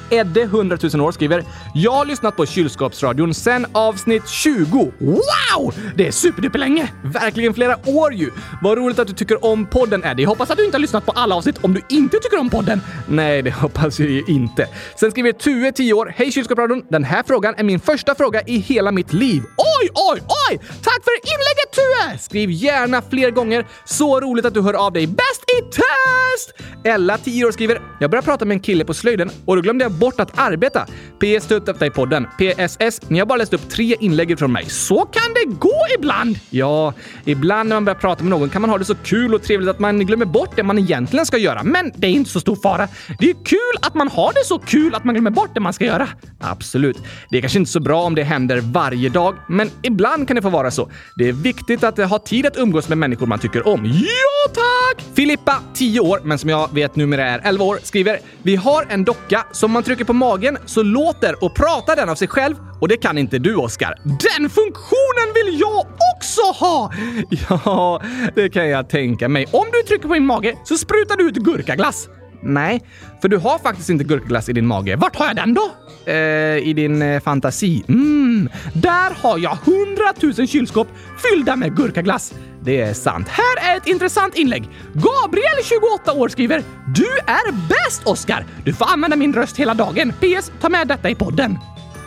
[0.09, 1.43] Edde, 100 000 år, skriver
[1.73, 4.91] “Jag har lyssnat på kylskåpsradion sen avsnitt 20.
[4.99, 5.73] Wow!
[5.95, 6.91] Det är superduper länge!
[7.03, 8.31] Verkligen flera år ju!
[8.61, 10.21] Vad roligt att du tycker om podden, Eddie.
[10.21, 12.49] Jag hoppas att du inte har lyssnat på alla avsnitt om du inte tycker om
[12.49, 12.81] podden.
[13.07, 14.67] Nej, det hoppas jag ju inte.
[14.99, 16.13] Sen skriver Tue, 10 år.
[16.15, 16.83] Hej kylskåpsradion!
[16.89, 19.43] Den här frågan är min första fråga i hela mitt liv.
[19.57, 20.57] Oj, oj, oj!
[20.57, 22.17] Tack för inlägget Tue!
[22.19, 23.65] Skriv gärna fler gånger.
[23.85, 25.07] Så roligt att du hör av dig.
[25.07, 26.53] Bäst i test!
[26.83, 29.85] Ella, 10 år, skriver “Jag började prata med en kille på slöjden och då glömde
[29.85, 30.85] jag bort att arbeta.
[31.19, 32.27] PS ta upp detta i podden.
[32.37, 33.01] PSS.
[33.09, 34.65] Ni har bara läst upp tre inlägg från mig.
[34.69, 36.39] Så kan det gå ibland!
[36.49, 36.93] Ja,
[37.25, 39.69] ibland när man börjar prata med någon kan man ha det så kul och trevligt
[39.69, 41.63] att man glömmer bort det man egentligen ska göra.
[41.63, 42.87] Men det är inte så stor fara.
[43.19, 45.73] Det är kul att man har det så kul att man glömmer bort det man
[45.73, 46.07] ska göra.
[46.39, 46.97] Absolut.
[47.29, 50.41] Det är kanske inte så bra om det händer varje dag, men ibland kan det
[50.41, 50.89] få vara så.
[51.15, 53.85] Det är viktigt att ha tid att umgås med människor man tycker om.
[53.85, 55.05] Ja, tack!
[55.15, 59.03] Filippa, 10 år, men som jag vet numera är 11 år, skriver “Vi har en
[59.03, 62.87] docka som man trycker på magen så låter och pratar den av sig själv och
[62.87, 63.95] det kan inte du, Oskar.
[64.03, 66.91] Den funktionen vill jag också ha!
[67.49, 68.01] Ja,
[68.35, 69.45] det kan jag tänka mig.
[69.51, 72.07] Om du trycker på min mage så sprutar du ut gurkaglass.
[72.41, 72.81] Nej,
[73.21, 74.95] för du har faktiskt inte gurkaglass i din mage.
[74.95, 75.71] Vart har jag den då?
[76.05, 77.83] Eh, I din eh, fantasi.
[77.87, 80.87] Mm, där har jag hundratusen kylskåp
[81.17, 82.33] fyllda med gurkaglass.
[82.61, 83.27] Det är sant.
[83.27, 84.69] Här är ett intressant inlägg.
[84.93, 86.63] Gabriel, 28 år, skriver
[86.95, 88.45] “Du är bäst, Oskar!
[88.63, 90.13] Du får använda min röst hela dagen.
[90.19, 90.51] PS.
[90.61, 91.51] Ta med detta i podden.”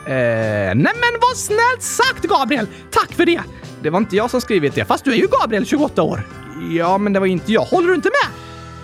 [0.06, 0.12] Eh,
[0.74, 2.66] nej men vad snällt sagt, Gabriel!
[2.90, 3.40] Tack för det!
[3.82, 6.26] Det var inte jag som skrivit det, fast du är ju Gabriel, 28 år.
[6.70, 7.62] Ja, men det var inte jag.
[7.62, 8.34] Håller du inte med?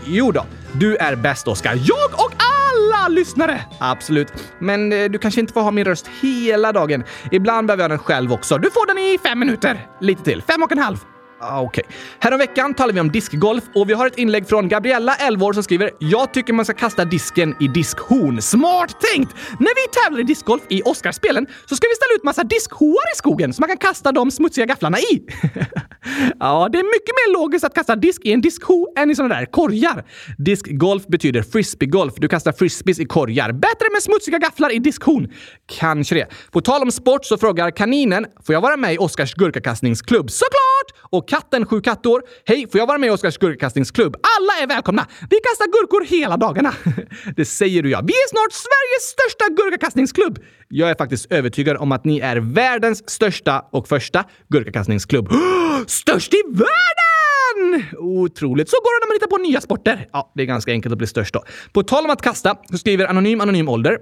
[0.06, 0.46] Jo då.
[0.72, 1.74] Du är bäst, Oskar.
[1.74, 3.60] Jag och alla alla lyssnare!
[3.78, 4.32] Absolut.
[4.58, 7.04] Men eh, du kanske inte får ha min röst hela dagen.
[7.30, 8.58] Ibland behöver jag den själv också.
[8.58, 9.86] Du får den i fem minuter.
[10.00, 10.42] Lite till.
[10.42, 10.96] Fem och en halv.
[11.46, 11.84] Ah, Okej.
[11.86, 11.96] Okay.
[12.18, 15.62] Häromveckan talade vi om diskgolf och vi har ett inlägg från Gabriella, 11 år, som
[15.62, 18.42] skriver “Jag tycker man ska kasta disken i diskhorn.
[18.42, 19.34] Smart tänkt!
[19.60, 23.16] När vi tävlar i discgolf i Oscarsspelen så ska vi ställa ut massa diskhoar i
[23.16, 25.22] skogen som man kan kasta de smutsiga gafflarna i.
[26.40, 29.28] ja, det är mycket mer logiskt att kasta disk i en diskho än i såna
[29.28, 30.04] där korgar.
[30.38, 32.14] Diskgolf betyder frisbeegolf.
[32.16, 33.52] Du kastar frisbees i korgar.
[33.52, 35.32] Bättre med smutsiga gafflar i diskhorn.
[35.78, 36.26] Kanske det.
[36.52, 41.10] På tal om sport så frågar kaninen “Får jag vara med i Oscars gurkakastningsklubb?” Såklart!
[41.10, 42.22] Och katten, sju kattår.
[42.44, 44.16] Hej, får jag vara med i Oskars gurkakastningsklubb?
[44.16, 45.06] Alla är välkomna!
[45.30, 46.72] Vi kastar gurkor hela dagarna.
[47.36, 48.00] det säger du ja.
[48.06, 50.38] Vi är snart Sveriges största gurkakastningsklubb.
[50.68, 55.28] Jag är faktiskt övertygad om att ni är världens största och första gurkakastningsklubb.
[55.86, 57.84] Störst i världen!
[57.98, 58.68] Otroligt.
[58.70, 60.08] Så går det när man hittar på nya sporter.
[60.12, 61.44] Ja, det är ganska enkelt att bli störst då.
[61.72, 63.98] På tal om att kasta så skriver Anonym Anonym Ålder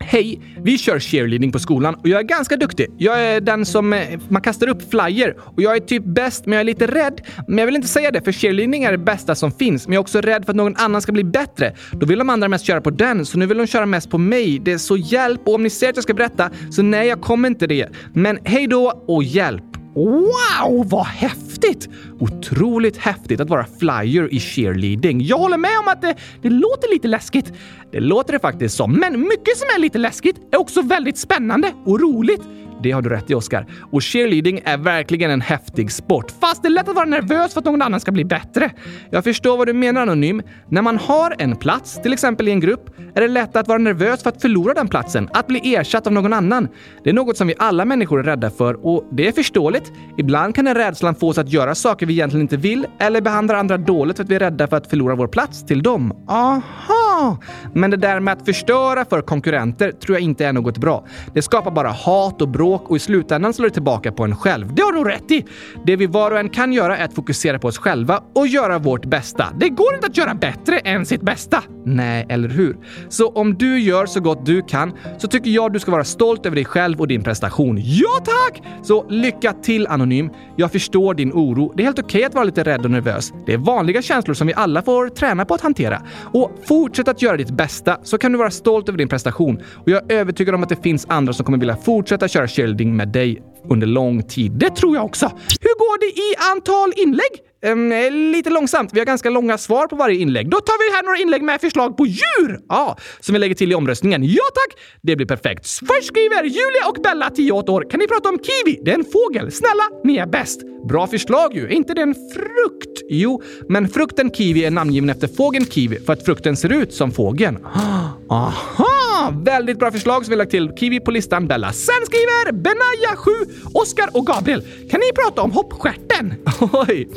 [0.00, 0.40] Hej!
[0.62, 2.86] Vi kör cheerleading på skolan och jag är ganska duktig.
[2.98, 6.52] Jag är den som eh, man kastar upp flyer och jag är typ bäst, men
[6.52, 7.20] jag är lite rädd.
[7.48, 9.86] Men jag vill inte säga det, för cheerleading är det bästa som finns.
[9.86, 11.74] Men jag är också rädd för att någon annan ska bli bättre.
[11.92, 14.18] Då vill de andra mest köra på den, så nu vill de köra mest på
[14.18, 14.58] mig.
[14.58, 17.20] Det är så hjälp och om ni säger att jag ska berätta, så nej, jag
[17.20, 17.88] kommer inte det.
[18.12, 19.77] Men hej då och hjälp!
[20.06, 21.88] Wow, vad häftigt!
[22.20, 25.20] Otroligt häftigt att vara flyer i cheerleading.
[25.20, 27.52] Jag håller med om att det, det låter lite läskigt.
[27.92, 31.72] Det låter det faktiskt som, men mycket som är lite läskigt är också väldigt spännande
[31.84, 32.42] och roligt.
[32.82, 33.66] Det har du rätt i, Oskar.
[33.92, 36.32] Och cheerleading är verkligen en häftig sport.
[36.40, 38.70] Fast det är lätt att vara nervös för att någon annan ska bli bättre.
[39.10, 40.42] Jag förstår vad du menar, Anonym.
[40.68, 43.78] När man har en plats, till exempel i en grupp, är det lätt att vara
[43.78, 46.68] nervös för att förlora den platsen, att bli ersatt av någon annan.
[47.04, 49.92] Det är något som vi alla människor är rädda för och det är förståeligt.
[50.18, 53.58] Ibland kan den rädslan få oss att göra saker vi egentligen inte vill eller behandla
[53.58, 56.12] andra dåligt för att vi är rädda för att förlora vår plats till dem.
[56.28, 57.38] Aha!
[57.74, 61.06] Men det där med att förstöra för konkurrenter tror jag inte är något bra.
[61.34, 64.74] Det skapar bara hat och bråk och i slutändan slår det tillbaka på en själv.
[64.74, 65.44] Det har du rätt i!
[65.86, 68.78] Det vi var och en kan göra är att fokusera på oss själva och göra
[68.78, 69.46] vårt bästa.
[69.60, 71.62] Det går inte att göra bättre än sitt bästa.
[71.84, 72.76] Nej, eller hur?
[73.08, 76.46] Så om du gör så gott du kan så tycker jag du ska vara stolt
[76.46, 77.78] över dig själv och din prestation.
[77.82, 78.62] Ja tack!
[78.82, 80.30] Så lycka till Anonym.
[80.56, 81.72] Jag förstår din oro.
[81.76, 83.32] Det är helt okej okay att vara lite rädd och nervös.
[83.46, 86.02] Det är vanliga känslor som vi alla får träna på att hantera.
[86.32, 89.62] Och fortsätt att göra ditt bästa så kan du vara stolt över din prestation.
[89.74, 92.90] Och jag är övertygad om att det finns andra som kommer vilja fortsätta köra Sheldon
[92.92, 93.38] Maday
[93.70, 94.52] under lång tid.
[94.52, 95.26] Det tror jag också.
[95.60, 97.44] Hur går det i antal inlägg?
[97.66, 97.92] Um,
[98.32, 98.90] lite långsamt.
[98.92, 100.50] Vi har ganska långa svar på varje inlägg.
[100.50, 102.60] Då tar vi här några inlägg med förslag på djur!
[102.68, 104.24] Ja, som vi lägger till i omröstningen.
[104.24, 104.78] Ja tack!
[105.02, 105.66] Det blir perfekt.
[105.66, 107.90] Först skriver Julia och Bella, 10 år.
[107.90, 108.80] Kan ni prata om kiwi?
[108.84, 109.52] Det är en fågel.
[109.52, 110.60] Snälla, ni är bäst.
[110.88, 111.64] Bra förslag ju.
[111.64, 113.00] Är inte det en frukt?
[113.10, 117.12] Jo, men frukten kiwi är namngiven efter fågeln kiwi för att frukten ser ut som
[117.12, 117.58] fågeln.
[118.30, 119.32] Aha!
[119.44, 121.72] Väldigt bra förslag som vi lagt till kiwi på listan, Bella.
[121.72, 123.30] Sen skriver Benaya 7,
[123.74, 124.62] Oskar och Gabriel.
[124.90, 126.34] Kan ni prata om hoppstjärten?
[126.72, 127.08] Oj!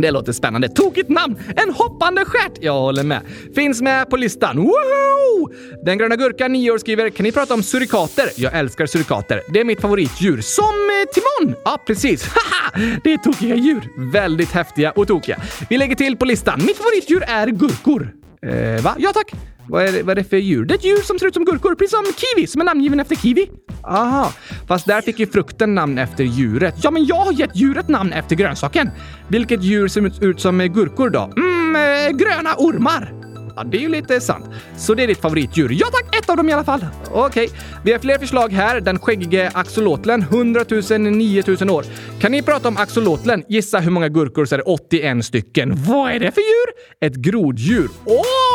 [0.00, 0.68] Det låter spännande.
[0.68, 1.36] Tokigt namn!
[1.56, 2.52] En hoppande stjärt!
[2.60, 3.20] Jag håller med.
[3.54, 4.56] Finns med på listan.
[4.56, 5.48] Woho!
[5.84, 8.28] Den gröna gurkan, 9 år, skriver “Kan ni prata om surikater?
[8.36, 9.42] Jag älskar surikater.
[9.52, 10.40] Det är mitt favoritdjur.
[10.40, 11.54] Som eh, Timon!
[11.64, 12.28] Ja, precis.
[12.34, 12.70] Haha!
[13.04, 14.12] Det är tokiga djur.
[14.12, 15.40] Väldigt häftiga och tokiga.
[15.70, 16.60] Vi lägger till på listan.
[16.66, 18.10] Mitt favoritdjur är gurkor.
[18.42, 18.96] Eh, va?
[18.98, 19.32] Ja, tack.
[19.68, 20.64] Vad är, det, vad är det för djur?
[20.64, 23.00] Det är ett djur som ser ut som gurkor, precis som kiwi som är namngiven
[23.00, 23.50] efter kiwi.
[23.84, 24.32] Aha,
[24.68, 26.74] fast där fick ju frukten namn efter djuret.
[26.82, 28.90] Ja, men jag har gett djuret namn efter grönsaken.
[29.28, 31.32] Vilket djur ser ut som gurkor då?
[31.36, 33.12] Mm, eh, gröna ormar.
[33.56, 34.44] Ja, det är ju lite sant.
[34.76, 35.76] Så det är ditt favoritdjur?
[35.80, 36.86] Ja tack, ett av dem i alla fall.
[37.10, 37.58] Okej, okay.
[37.84, 38.80] vi har fler förslag här.
[38.80, 41.84] Den skäggige axolotlen, 100 000, 9 000 år.
[42.20, 43.44] Kan ni prata om axolotlen?
[43.48, 45.74] Gissa hur många gurkor så är det 81 stycken.
[45.76, 47.08] Vad är det för djur?
[47.08, 47.88] Ett groddjur.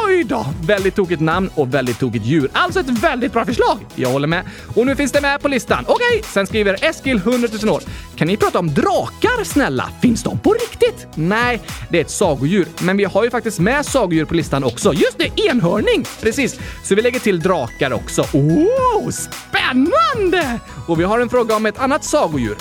[0.06, 0.46] Oj då!
[0.62, 2.50] Väldigt tokigt namn och väldigt tokigt djur.
[2.54, 3.78] Alltså ett väldigt bra förslag.
[3.96, 4.44] Jag håller med.
[4.76, 5.86] Och nu finns det med på listan.
[5.88, 6.22] Okej, okay.
[6.24, 7.82] sen skriver Eskil, 100 000 år.
[8.16, 9.90] Kan ni prata om drakar snälla?
[10.02, 11.08] Finns de på riktigt?
[11.16, 12.68] Nej, det är ett sagodjur.
[12.82, 14.94] Men vi har ju faktiskt med sagodjur på listan också.
[14.94, 16.06] Just det, enhörning!
[16.22, 18.22] Precis, så vi lägger till drakar också.
[18.22, 20.60] Oh, spännande!
[20.88, 22.56] Och vi har en fråga om ett annat sagodjur.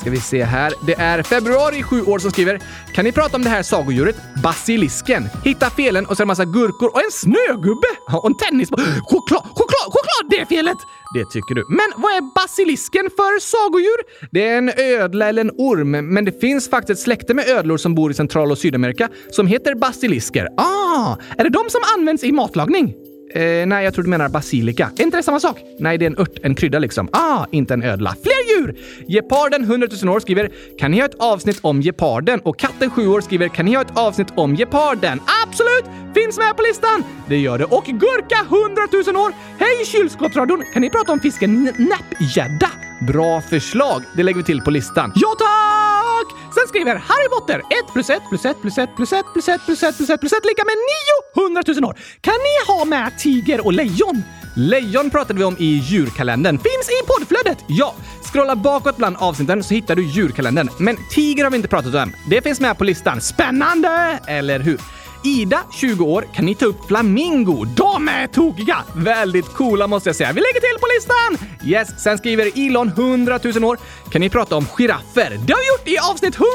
[0.00, 0.72] Ska vi se här.
[0.86, 2.60] Det är februari 7 år som skriver
[2.94, 4.16] Kan ni prata om det här sagodjuret?
[4.42, 5.28] Basilisken.
[5.44, 8.80] Hitta felen och så är det en massa gurkor och en snögubbe och en tennisboll.
[8.80, 10.30] Choklad, choklad, choklad!
[10.30, 10.76] Det är felet!
[11.14, 11.64] Det tycker du.
[11.68, 14.28] Men vad är basilisken för sagodjur?
[14.30, 17.76] Det är en ödla eller en orm, men det finns faktiskt ett släkte med ödlor
[17.76, 20.48] som bor i Central och Sydamerika som heter basilisker.
[20.56, 22.94] Ah, är det de som används i matlagning?
[23.34, 24.90] Eh, nej, jag tror du menar basilika.
[24.98, 25.60] Är inte det samma sak?
[25.78, 27.08] Nej, det är en ört, en krydda liksom.
[27.12, 28.14] Ah, inte en ödla.
[28.22, 28.76] Fler djur!
[29.08, 33.08] Geparden, 100 000 år, skriver “Kan ni ha ett avsnitt om geparden?” och katten, 7
[33.08, 35.84] år, skriver “Kan ni ha ett avsnitt om geparden?” Absolut!
[36.14, 37.04] Finns med på listan!
[37.28, 37.64] Det gör det.
[37.64, 39.32] Och Gurka, 100 000 år!
[39.58, 40.62] Hej kylskåpsradion!
[40.72, 42.70] Kan ni prata om fisken näppgädda?
[43.08, 44.02] Bra förslag!
[44.16, 45.12] Det lägger vi till på listan.
[45.14, 45.87] Ja, tack!
[46.54, 49.60] Sen skriver Harry Potter 1 plus 1 plus 1 plus 1 plus 1 plus 1
[49.66, 50.76] plus 1 plus 1 plus 1 lika med
[51.34, 51.94] 900 000 år.
[52.20, 54.22] Kan ni ha med tiger och lejon?
[54.56, 56.58] Lejon pratade vi om i djurkalendern.
[56.58, 57.64] Finns i poddflödet!
[57.66, 57.94] Ja!
[58.32, 60.68] Scrolla bakåt bland avsnitten så hittar du djurkalendern.
[60.78, 62.12] Men tiger har vi inte pratat om.
[62.30, 63.20] Det finns med på listan.
[63.20, 64.18] Spännande!
[64.26, 64.80] Eller hur?
[65.22, 67.64] Ida, 20 år, kan ni ta upp flamingo?
[67.64, 68.76] De är tokiga!
[68.96, 70.32] Väldigt coola måste jag säga.
[70.32, 71.48] Vi lägger till på listan!
[71.64, 73.78] Yes, sen skriver Elon, 100 000 år,
[74.10, 75.30] kan ni prata om giraffer?
[75.46, 76.48] Det har vi gjort i avsnitt 100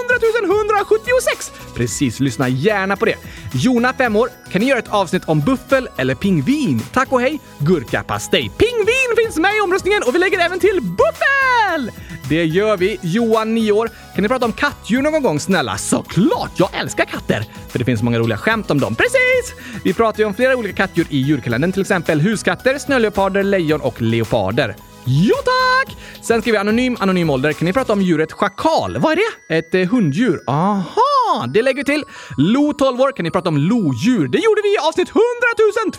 [0.53, 1.51] 176!
[1.75, 3.15] Precis, lyssna gärna på det.
[3.53, 6.81] Jona, 5 år, kan ni göra ett avsnitt om buffel eller pingvin?
[6.93, 8.51] Tack och hej, gurkapastej.
[8.57, 11.91] Pingvin finns med i omröstningen och vi lägger även till buffel!
[12.29, 12.99] Det gör vi.
[13.01, 13.89] Johan, 9 år.
[14.15, 15.77] Kan ni prata om kattdjur någon gång snälla?
[15.77, 16.51] Såklart!
[16.55, 17.45] Jag älskar katter!
[17.69, 18.95] För det finns många roliga skämt om dem.
[18.95, 19.53] Precis!
[19.83, 24.01] Vi pratar ju om flera olika kattdjur i djurkalendern, till exempel huskatter, snöleoparder, lejon och
[24.01, 24.75] leoparder.
[25.05, 25.97] Jo tack!
[26.21, 27.53] Sen skriver vi anonym, anonym ålder.
[27.53, 28.97] Kan ni prata om djuret schakal?
[28.97, 29.15] Vad är
[29.47, 29.55] det?
[29.57, 30.41] Ett eh, hunddjur.
[30.47, 31.12] Aha!
[31.53, 32.03] Det lägger vi till.
[32.37, 33.11] Lo 12 år.
[33.11, 34.27] Kan ni prata om lodjur?
[34.27, 35.21] Det gjorde vi i avsnitt 100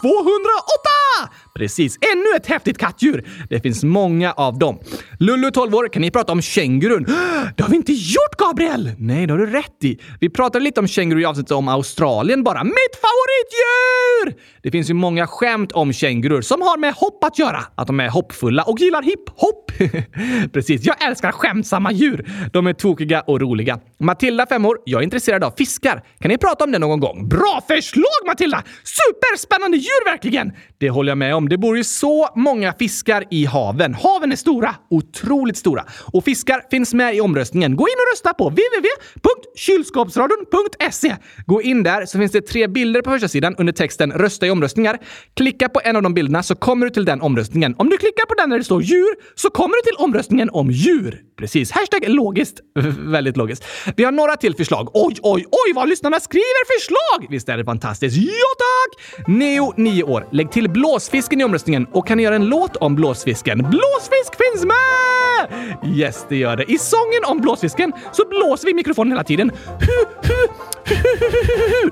[0.00, 1.30] 208!
[1.54, 3.24] Precis, ännu ett häftigt kattdjur.
[3.50, 4.78] Det finns många av dem.
[5.20, 5.88] Lullu 12 år.
[5.88, 7.04] Kan ni prata om kängurun?
[7.56, 8.90] Det har vi inte gjort, Gabriel!
[8.98, 9.98] Nej, det har du rätt i.
[10.20, 12.64] Vi pratade lite om känguru i avsnittet om Australien bara.
[12.64, 14.40] Mitt favoritdjur!
[14.62, 17.60] Det finns ju många skämt om kängurur som har med hopp att göra.
[17.74, 19.72] Att de är hoppfulla och gillar hiphop.
[20.52, 22.30] Precis, jag älskar skämtsamma djur.
[22.52, 23.78] De är tokiga och roliga.
[23.98, 26.02] Matilda, fem år, jag är inte intresserad av fiskar.
[26.20, 27.28] Kan ni prata om det någon gång?
[27.28, 28.62] Bra förslag Matilda!
[28.84, 30.52] Superspännande djur verkligen!
[30.78, 31.48] Det håller jag med om.
[31.48, 33.94] Det bor ju så många fiskar i haven.
[33.94, 34.74] Haven är stora.
[34.90, 35.84] Otroligt stora.
[36.12, 37.76] Och fiskar finns med i omröstningen.
[37.76, 41.16] Gå in och rösta på www.kylskåpsradion.se.
[41.46, 44.50] Gå in där så finns det tre bilder på första sidan under texten “Rösta i
[44.50, 44.98] omröstningar”.
[45.36, 47.74] Klicka på en av de bilderna så kommer du till den omröstningen.
[47.78, 50.70] Om du klickar på den där det står djur så kommer du till omröstningen om
[50.70, 51.20] djur.
[51.38, 51.70] Precis.
[51.70, 52.60] Hashtag logiskt.
[52.98, 53.64] Väldigt logiskt.
[53.96, 54.96] Vi har några till förslag.
[55.06, 57.30] Oj, oj, oj vad lyssnarna skriver förslag!
[57.30, 58.16] Visst är det fantastiskt?
[58.16, 59.26] Ja tack!
[59.28, 60.26] Neo, 9 år.
[60.30, 63.58] Lägg till blåsfisken i omröstningen och kan ni göra en låt om blåsfisken?
[63.58, 65.94] Blåsfisk finns med!
[65.96, 66.72] Yes, det gör det.
[66.72, 69.52] I sången om blåsfisken så blåser vi i mikrofonen hela tiden.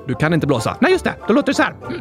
[0.06, 0.76] Du kan inte blåsa.
[0.80, 1.14] Nej, just det.
[1.28, 1.74] Då låter det så här.
[1.88, 2.00] Mm.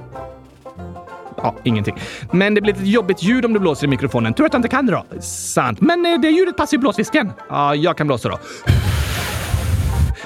[1.37, 1.95] Ja, ingenting.
[2.31, 4.33] Men det blir ett jobbigt ljud om du blåser i mikrofonen.
[4.33, 5.21] Tur att jag inte kan det då.
[5.21, 5.81] Sant.
[5.81, 7.31] Men eh, det ljudet passar ju blåsfisken.
[7.49, 8.37] Ja, jag kan blåsa då.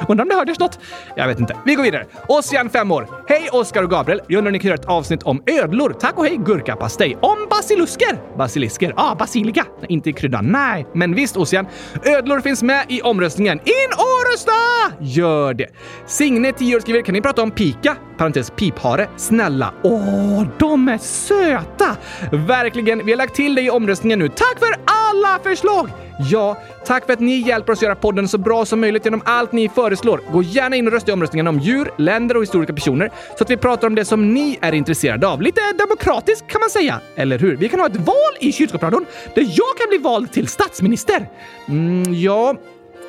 [0.07, 0.79] Undrar om det hördes något?
[1.15, 1.57] Jag vet inte.
[1.65, 2.05] Vi går vidare.
[2.27, 3.07] Ossian, 5 år.
[3.27, 4.21] Hej Oskar och Gabriel.
[4.27, 5.95] Jag undrar om ni kan göra ett avsnitt om ödlor.
[5.99, 7.17] Tack och hej gurkapastej.
[7.21, 8.37] Om basilusker.
[8.37, 8.93] Basilisker.
[8.97, 9.65] Ja, ah, basilika.
[9.89, 10.51] Inte kryddan.
[10.51, 10.87] Nej.
[10.93, 11.67] Men visst Ossian.
[12.03, 13.59] Ödlor finns med i omröstningen.
[13.59, 14.51] In och rösta!
[14.99, 15.67] Gör det.
[16.05, 17.95] Signe, 10 år, skriver Kan ni prata om pika?
[18.17, 19.07] Parentes piphare.
[19.17, 19.73] Snälla.
[19.83, 21.97] Åh, de är söta!
[22.31, 23.05] Verkligen.
[23.05, 24.27] Vi har lagt till det i omröstningen nu.
[24.27, 26.04] Tack för alla förslag!
[26.19, 29.51] Ja, tack för att ni hjälper oss göra podden så bra som möjligt genom allt
[29.51, 30.21] ni föreslår.
[30.31, 33.49] Gå gärna in och rösta i omröstningen om djur, länder och historiska personer så att
[33.49, 35.41] vi pratar om det som ni är intresserade av.
[35.41, 37.57] Lite demokratiskt kan man säga, eller hur?
[37.57, 41.29] Vi kan ha ett val i kylskåpsradion där jag kan bli vald till statsminister.
[41.67, 42.55] Mm, ja,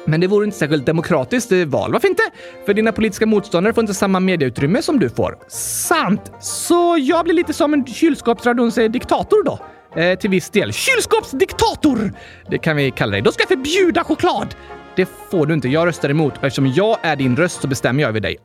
[0.05, 1.92] men det vore inte särskilt demokratiskt eh, val.
[1.92, 2.23] Varför inte?
[2.66, 5.38] För dina politiska motståndare får inte samma medieutrymme som du får.
[5.49, 6.33] Sant.
[6.40, 9.59] Så jag blir lite som en kylskåpsradions eh, diktator då?
[9.96, 10.72] Eh, till viss del.
[10.72, 12.12] Kylskåpsdiktator!
[12.50, 13.22] Det kan vi kalla dig.
[13.22, 14.54] Då ska jag förbjuda choklad!
[14.96, 15.68] Det får du inte.
[15.68, 18.37] Jag röstar emot och eftersom jag är din röst så bestämmer jag över dig.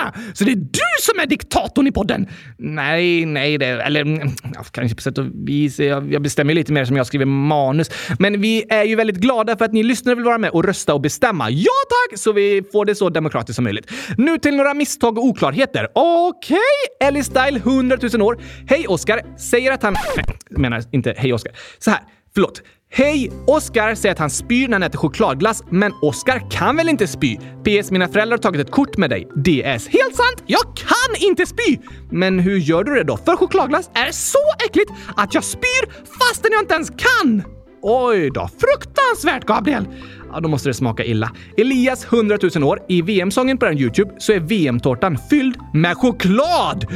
[0.00, 0.12] Aha!
[0.34, 2.26] Så det är du som är diktatorn i podden?
[2.58, 4.30] Nej, nej, det, eller mm,
[4.70, 5.78] kanske på sätt och vis.
[5.78, 7.90] Jag, jag bestämmer lite mer som jag skriver manus.
[8.18, 10.94] Men vi är ju väldigt glada för att ni lyssnare vill vara med och rösta
[10.94, 11.50] och bestämma.
[11.50, 12.18] Ja tack!
[12.18, 13.90] Så vi får det så demokratiskt som möjligt.
[14.16, 15.88] Nu till några misstag och oklarheter.
[15.94, 16.56] Okej,
[17.00, 17.08] okay.
[17.08, 18.38] Ellie Style, 100 000 år.
[18.66, 19.94] Hej Oskar, säger att han...
[20.16, 21.52] Nej, menar inte hej Oskar.
[21.78, 22.00] Så här,
[22.34, 22.62] förlåt.
[22.90, 23.30] Hej!
[23.46, 27.36] Oscar säger att han spyr när han äter chokladglass, men Oscar kan väl inte spy?
[27.36, 27.90] PS.
[27.90, 29.24] Mina föräldrar har tagit ett kort med dig.
[29.34, 29.88] DS.
[29.88, 30.42] Helt sant!
[30.46, 31.78] Jag kan inte spy!
[32.10, 33.16] Men hur gör du det då?
[33.16, 37.42] För chokladglass är så äckligt att jag spyr fastän jag inte ens kan!
[37.82, 39.86] Oj då, fruktansvärt Gabriel!
[40.32, 41.30] Ja, då måste det smaka illa.
[41.56, 42.80] Elias 100 000 år.
[42.88, 46.86] I VM-sången på den Youtube så är VM-tårtan fylld med choklad!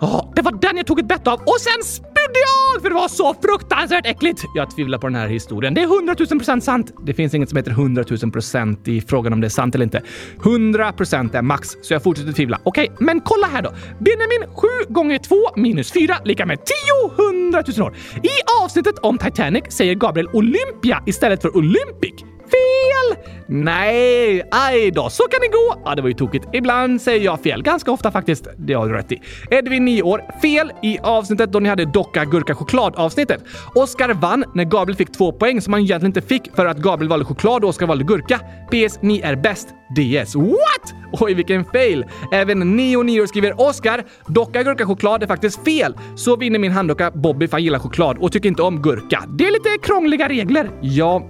[0.00, 2.94] Ja, det var den jag tog ett bett av och sen spydde jag för det
[2.94, 4.44] var så fruktansvärt äckligt!
[4.54, 5.74] Jag tvivlar på den här historien.
[5.74, 6.92] Det är 100 000 procent sant.
[7.06, 9.84] Det finns inget som heter 100 000 procent i frågan om det är sant eller
[9.84, 10.02] inte.
[10.42, 12.60] 100 procent är max, så jag fortsätter tvivla.
[12.62, 13.70] Okej, okay, men kolla här då.
[13.98, 16.74] Benjamin 7 gånger 2 minus 4 lika med 10
[17.18, 17.96] 100 000 år.
[18.22, 22.35] I avsnittet om Titanic säger Gabriel Olympia istället för Olympic.
[22.50, 23.32] Fel!
[23.48, 25.82] Nej, aj då, så kan det gå.
[25.84, 26.48] Ja, det var ju tokigt.
[26.52, 27.62] Ibland säger jag fel.
[27.62, 28.48] Ganska ofta faktiskt.
[28.56, 29.22] Det har du rätt i.
[29.50, 30.20] Edvin, 9 år.
[30.42, 33.44] Fel i avsnittet då ni hade docka, gurka, choklad avsnittet.
[33.74, 37.08] Oskar vann när Gabriel fick två poäng som han egentligen inte fick för att Gabriel
[37.08, 38.40] valde choklad och Oskar valde gurka.
[38.70, 38.98] PS.
[39.02, 39.68] Ni är bäst.
[39.96, 40.34] DS.
[40.34, 40.94] What?
[41.12, 42.04] Oj, vilken fail!
[42.32, 45.94] Även Neo 9 år skriver Oskar, docka, gurka, choklad är faktiskt fel.
[46.16, 49.24] Så vinner min handdocka Bobby för han gillar choklad och tycker inte om gurka.
[49.38, 50.70] Det är lite krångliga regler.
[50.82, 51.28] Ja,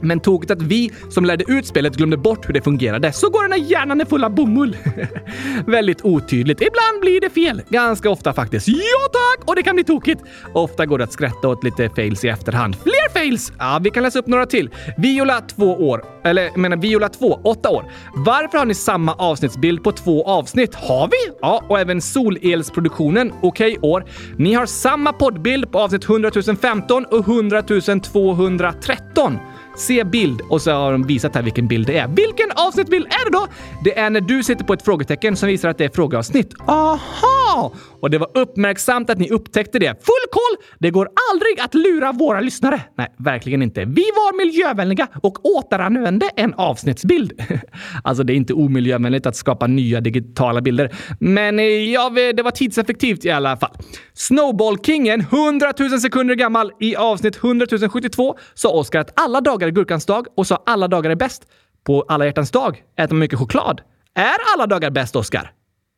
[0.00, 3.12] men tokigt att vi som lärde ut spelet glömde bort hur det fungerade.
[3.12, 4.76] Så går den när hjärnan är full av bomull.
[5.66, 6.60] Väldigt otydligt.
[6.60, 7.62] Ibland blir det fel.
[7.68, 8.68] Ganska ofta faktiskt.
[8.68, 9.48] Ja tack!
[9.48, 10.22] Och det kan bli tokigt.
[10.54, 12.76] Ofta går det att skratta åt lite fails i efterhand.
[12.82, 13.52] Fler fails!
[13.58, 14.70] Ja, vi kan läsa upp några till.
[14.96, 16.04] Viola, två år.
[16.24, 17.84] Eller jag menar Viola 2, åtta år.
[18.14, 20.74] Varför har ni samma avsnittsbild på två avsnitt?
[20.74, 21.36] Har vi?
[21.40, 23.32] Ja, och även solelsproduktionen.
[23.40, 24.04] Okej, okay, år.
[24.36, 26.30] Ni har samma poddbild på avsnitt 100
[26.60, 29.38] 015 och 100 213.
[29.76, 32.08] Se bild och så har de visat här vilken bild det är.
[32.08, 33.46] Vilken avsnittbild är det då?
[33.84, 36.54] Det är när du sitter på ett frågetecken som visar att det är frågeavsnitt.
[36.66, 37.72] Aha!
[38.00, 39.86] Och det var uppmärksamt att ni upptäckte det.
[39.86, 40.66] Full koll!
[40.78, 42.80] Det går aldrig att lura våra lyssnare.
[42.94, 43.84] Nej, verkligen inte.
[43.84, 47.32] Vi var miljövänliga och återanvände en avsnittsbild.
[48.04, 50.94] alltså, det är inte omiljövänligt att skapa nya digitala bilder.
[51.20, 53.76] Men eh, ja, det var tidseffektivt i alla fall.
[54.14, 59.72] Snowball-kingen, 100 000 sekunder gammal, i avsnitt 100 072 sa Oskar att alla dagar är
[59.72, 61.42] gurkans dag och sa alla dagar är bäst.
[61.86, 63.80] På alla hjärtans dag äter man mycket choklad.
[64.14, 65.52] Är alla dagar bäst, Oskar?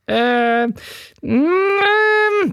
[0.08, 0.64] Eh,
[1.22, 1.44] mm,
[1.82, 2.52] eh,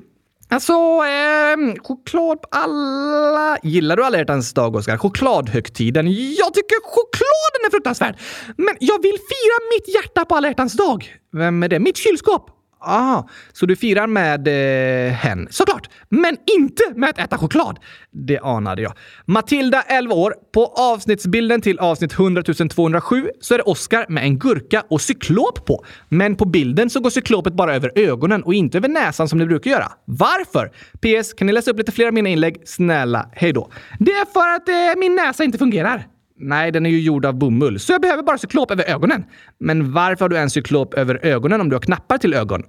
[0.50, 3.58] alltså, eh, choklad på alla...
[3.64, 4.98] Gillar du alla hjärtans dag, Oskar?
[4.98, 6.06] Chokladhögtiden?
[6.12, 8.18] Jag tycker chokladen är fruktansvärd!
[8.58, 11.16] Men jag vill fira mitt hjärta på alla hjärtans dag.
[11.32, 11.80] Vem är det?
[11.80, 12.55] Mitt kylskåp?
[12.86, 15.48] Ah, så du firar med eh, hen?
[15.52, 15.90] Såklart!
[16.10, 17.80] Men inte med att äta choklad!
[18.12, 18.94] Det anade jag.
[19.26, 20.34] Matilda, 11 år.
[20.54, 25.66] På avsnittsbilden till avsnitt 100 207 så är det Oscar med en gurka och cyklop
[25.66, 25.86] på.
[26.10, 29.46] Men på bilden så går cyklopet bara över ögonen och inte över näsan som det
[29.46, 29.92] brukar göra.
[30.06, 30.68] Varför?
[31.02, 31.34] PS.
[31.34, 32.62] Kan ni läsa upp lite fler av mina inlägg?
[32.66, 33.72] Snälla, hejdå.
[34.00, 36.08] Det är för att eh, min näsa inte fungerar.
[36.40, 39.26] Nej, den är ju gjord av bomull, så jag behöver bara cyklop över ögonen.
[39.60, 42.64] Men varför har du en cyklop över ögonen om du har knappar till ögon?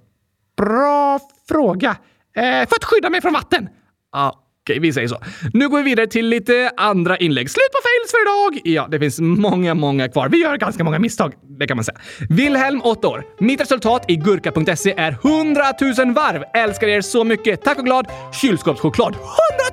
[0.57, 1.96] Bra fråga.
[2.37, 3.68] Eh, för att skydda mig från vatten.
[4.12, 5.18] Ja, okej, vi säger så.
[5.52, 7.50] Nu går vi vidare till lite andra inlägg.
[7.50, 8.61] Slut på fails för idag!
[8.74, 10.29] Ja, det finns många, många kvar.
[10.29, 11.98] Vi gör ganska många misstag, det kan man säga.
[12.31, 13.24] Wilhelm, 8 år.
[13.40, 16.42] Mitt resultat i gurka.se är 100 000 varv.
[16.55, 17.62] Älskar er så mycket.
[17.62, 18.07] Tack och glad.
[18.33, 19.14] Kylskåpschoklad.
[19.14, 19.26] 100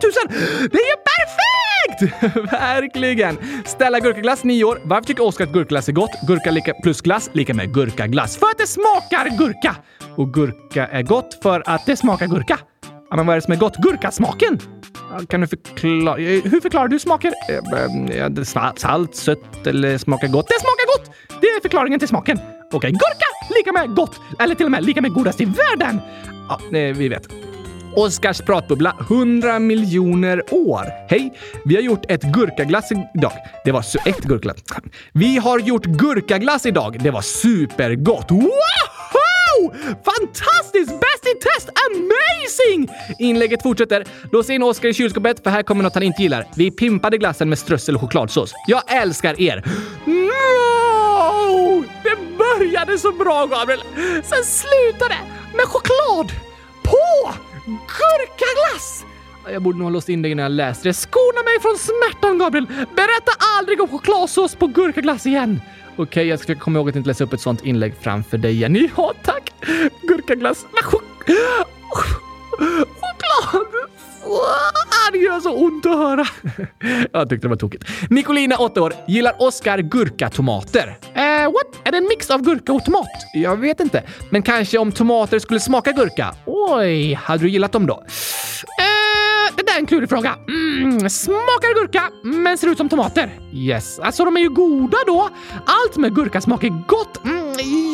[0.04, 0.12] 000!
[0.72, 1.63] Det är ju perfekt!
[2.52, 3.38] Verkligen!
[3.66, 4.82] Stella Gurkaglass, 9 år.
[4.84, 6.12] Varför tycker Oskar att gurkaglass är gott?
[6.28, 8.38] Gurka lika plus glass lika med gurkaglass.
[8.38, 9.76] För att det smakar gurka!
[10.16, 12.60] Och gurka är gott för att det smakar gurka.
[13.10, 13.76] Ja, men vad är det som är gott?
[13.78, 14.60] Gurkasmaken!
[15.30, 16.18] Kan du förklara?
[16.18, 17.34] Hur förklarar du smaker?
[17.50, 18.46] Eh, ehm,
[18.78, 20.48] salt, sött eller smakar gott?
[20.48, 21.16] Det smakar gott!
[21.42, 22.40] Det är förklaringen till smaken.
[22.72, 24.20] Okej, gurka lika med gott!
[24.40, 26.02] Eller till och med lika med godast i världen!
[26.50, 27.53] Ja, eh, vi vet.
[27.96, 30.86] Oskars pratbubbla 100 miljoner år.
[31.10, 31.34] Hej!
[31.66, 33.34] Vi har gjort ett gurkaglass idag.
[33.66, 34.58] Det var su- ett gurkaglass.
[35.14, 36.98] Vi har gjort gurkaglass idag.
[37.04, 38.32] Det var supergott.
[38.32, 39.74] Wow!
[40.06, 40.90] Fantastiskt!
[41.00, 41.70] Bäst i test!
[41.90, 42.90] Amazing!
[43.20, 44.06] Inlägget fortsätter.
[44.32, 46.46] Lås in Oskar i kylskåpet för här kommer något han inte gillar.
[46.56, 48.54] Vi pimpade glassen med strössel och chokladsås.
[48.68, 49.64] Jag älskar er!
[50.06, 51.84] No!
[52.04, 53.82] Det började så bra, Gabriel.
[54.24, 55.16] Sen slutade
[55.56, 56.32] med choklad
[56.84, 57.34] på
[57.66, 59.06] gurkaglass!
[59.52, 60.94] Jag borde nog ha låst in dig innan jag läste det.
[60.94, 62.66] Skona mig från smärtan, Gabriel!
[62.96, 65.62] Berätta aldrig om chokladsås på gurkaglass igen!
[65.96, 68.52] Okej, jag ska försöka komma ihåg att inte läsa upp ett sånt inlägg framför dig
[68.52, 68.90] igen.
[68.98, 69.54] Ja, tack!
[70.02, 70.66] Gurkaglass.
[70.84, 71.34] Choklad!
[75.12, 76.26] Det gör så ont att höra.
[77.12, 77.84] Jag tyckte det var tokigt.
[78.10, 80.98] Nicolina, 8 år, gillar Oscar gurkatomater.
[81.14, 81.68] Eh, what?
[81.84, 83.08] Är det en mix av gurka och tomat?
[83.34, 84.04] Jag vet inte.
[84.30, 86.36] Men kanske om tomater skulle smaka gurka?
[86.46, 87.94] Oj, hade du gillat dem då?
[87.94, 90.36] Eh, det där är en klurig fråga.
[90.48, 93.30] Mm, smakar gurka, men ser ut som tomater.
[93.54, 95.30] Yes, alltså de är ju goda då.
[95.66, 97.26] Allt med gurka smakar gott.
[97.26, 97.46] Mm,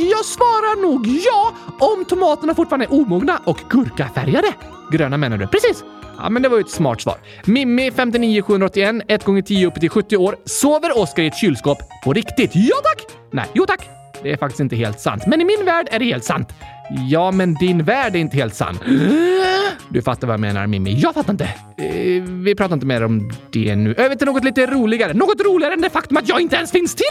[0.10, 4.54] jag svarar nog ja om tomaterna fortfarande är omogna och gurkafärgade.
[4.92, 5.48] Gröna menar du?
[5.48, 5.84] Precis.
[6.22, 7.18] Ja, men det var ju ett smart svar.
[7.46, 10.36] Mimmi, 59 781, 1 gånger 10 upp till 70 år.
[10.46, 12.52] Sover Oskar i ett kylskåp på riktigt?
[12.54, 13.18] Ja tack!
[13.32, 13.90] Nej, jo tack.
[14.24, 15.24] Det är faktiskt inte helt sant.
[15.28, 16.54] Men i min värld är det helt sant.
[17.10, 18.80] Ja, men din värld är inte helt sann.
[19.90, 20.94] Du fattar vad jag menar, Mimmi.
[20.94, 21.44] Jag fattar inte.
[21.78, 23.94] Eh, vi pratar inte mer om det nu.
[23.94, 25.14] Över till något lite roligare.
[25.14, 27.06] Något roligare än det faktum att jag inte ens finns till!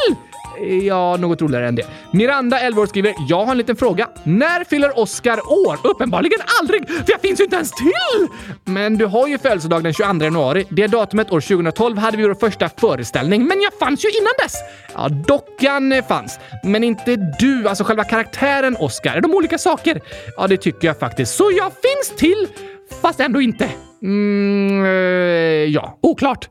[0.62, 1.82] Eh, Ja, något roligare än det.
[2.12, 4.08] Miranda, 11 år, skriver “Jag har en liten fråga.
[4.24, 5.78] När fyller Oscar år?
[5.84, 8.26] Uppenbarligen aldrig, för jag finns ju inte ens till!”
[8.64, 10.64] Men du har ju födelsedag den 22 januari.
[10.70, 14.54] Det datumet år 2012 hade vi vår första föreställning, men jag fanns ju innan dess.
[14.94, 19.16] Ja, dockan fanns, men inte du, alltså själva karaktären Oscar.
[19.16, 20.00] Är de olika saker?
[20.36, 21.36] Ja, det tycker jag faktiskt.
[21.36, 22.48] Så jag finns till,
[23.02, 23.70] fast ändå inte.
[24.02, 24.90] Mm, eh,
[25.74, 26.48] ja, oklart.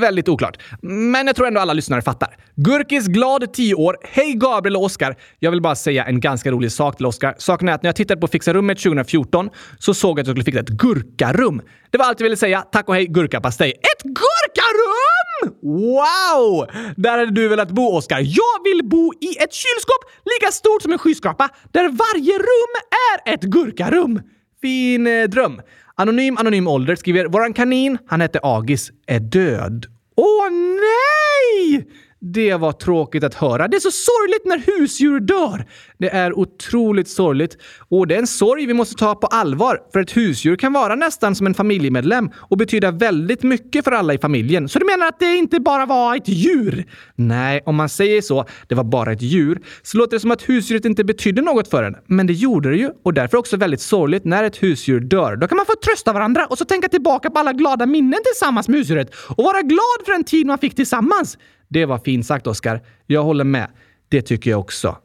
[0.00, 0.56] Väldigt oklart.
[0.82, 2.36] Men jag tror ändå alla lyssnare fattar.
[2.54, 3.96] Gurkis glad 10 år.
[4.02, 5.16] Hej Gabriel och Oskar.
[5.38, 7.34] Jag vill bara säga en ganska rolig sak till Oskar.
[7.38, 10.34] Saken är att när jag tittade på Fixa rummet 2014 så såg jag att jag
[10.34, 11.62] skulle fixa ett gurkarum.
[11.90, 12.60] Det var allt jag ville säga.
[12.72, 13.70] Tack och hej gurkapastej.
[13.70, 15.25] Ett gurkarum!
[15.62, 16.66] Wow!
[16.96, 18.18] Där hade du velat bo, Oskar.
[18.20, 22.72] Jag vill bo i ett kylskåp lika stort som en skyskrapa där varje rum
[23.24, 24.20] är ett gurkarum.
[24.60, 25.60] Fin eh, dröm.
[25.94, 29.86] Anonym Anonym Ålder skriver “Våran kanin, han hette Agis, är död”.
[30.16, 31.86] Åh nej!
[32.32, 33.68] Det var tråkigt att höra.
[33.68, 35.64] Det är så sorgligt när husdjur dör.
[35.98, 37.58] Det är otroligt sorgligt.
[37.88, 39.80] Och det är en sorg vi måste ta på allvar.
[39.92, 44.14] För ett husdjur kan vara nästan som en familjemedlem och betyda väldigt mycket för alla
[44.14, 44.68] i familjen.
[44.68, 46.84] Så du menar att det inte bara var ett djur?
[47.14, 50.48] Nej, om man säger så, det var bara ett djur, så låter det som att
[50.48, 51.96] husdjuret inte betydde något för en.
[52.06, 55.36] Men det gjorde det ju och därför också väldigt sorgligt när ett husdjur dör.
[55.36, 58.68] Då kan man få trösta varandra och så tänka tillbaka på alla glada minnen tillsammans
[58.68, 61.38] med husdjuret och vara glad för den tid man fick tillsammans.
[61.68, 62.80] Det var fint sagt, Oskar.
[63.06, 63.66] Jag håller med.
[64.08, 64.96] Det tycker jag också.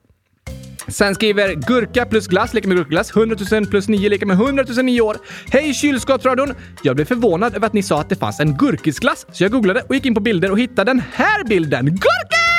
[0.88, 3.16] Sen skriver gurka plus glass lika med gurkaglass.
[3.16, 5.18] 100 000 plus 9 lika med 100 000 9 år.
[5.52, 6.54] Hej kylskåpsradion!
[6.84, 9.82] Jag blev förvånad över att ni sa att det fanns en gurkisglass, så jag googlade
[9.90, 11.86] och gick in på bilder och hittade den här bilden.
[11.86, 12.51] Gurkis!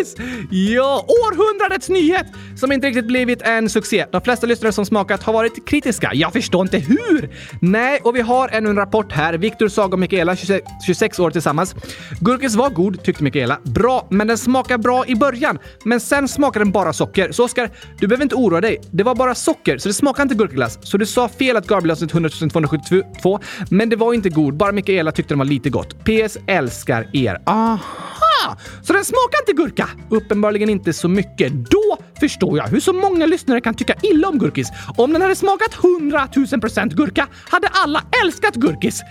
[0.00, 0.16] Precis!
[0.50, 2.26] Ja, århundradets nyhet
[2.56, 4.06] som inte riktigt blivit en succé.
[4.12, 6.10] De flesta lyssnare som smakat har varit kritiska.
[6.14, 7.30] Jag förstår inte hur!
[7.60, 9.34] Nej, och vi har ännu en rapport här.
[9.34, 11.74] Viktor, Saga och Mikaela, 26, 26 år tillsammans.
[12.20, 13.58] Gurkis var god, tyckte Mikaela.
[13.64, 15.58] Bra, men den smakar bra i början.
[15.84, 17.32] Men sen smakar den bara socker.
[17.32, 18.80] Så Oskar, du behöver inte oroa dig.
[18.90, 20.78] Det var bara socker, så det smakar inte gurkaglass.
[20.82, 23.40] Så du sa fel att Garbleglasset 100 272,
[23.70, 24.56] men det var inte god.
[24.56, 26.04] Bara Mikaela tyckte den var lite gott.
[26.04, 27.42] PS älskar er.
[27.46, 28.56] Aha!
[28.82, 29.88] Så den smakar inte gurka?
[30.10, 31.52] Uppenbarligen inte så mycket.
[31.52, 34.68] Då förstår jag hur så många lyssnare kan tycka illa om gurkis.
[34.96, 39.02] Om den hade smakat 100 000 procent gurka hade alla älskat gurkis.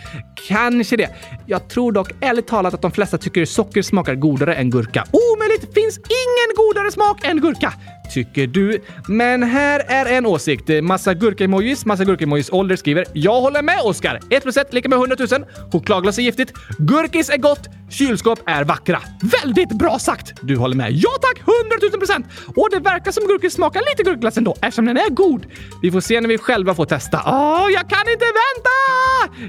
[0.48, 1.10] Kanske det.
[1.46, 5.06] Jag tror dock ärligt talat att de flesta tycker socker smakar godare än gurka.
[5.12, 5.74] Omöjligt!
[5.74, 7.74] Finns ingen godare smak än gurka!
[8.10, 8.82] Tycker du?
[9.07, 10.70] Men här är en åsikt.
[10.84, 14.20] Massa gurka-emojis, massa gurka-emojis ålder skriver “Jag håller med Oskar!
[14.30, 15.45] 1 plus 1 lika med 100 000.
[15.72, 16.53] Chokladglass är giftigt.
[16.78, 17.68] Gurkis är gott.
[17.89, 18.99] Kylskåp är vackra.”
[19.43, 20.34] Väldigt bra sagt!
[20.41, 20.91] Du håller med.
[20.91, 21.39] Ja tack!
[21.39, 22.26] 100 000 procent!
[22.55, 25.45] Och det verkar som gurkis smakar lite gurkglass ändå eftersom den är god.
[25.82, 27.22] Vi får se när vi själva får testa.
[27.26, 28.70] Åh, jag kan inte vänta!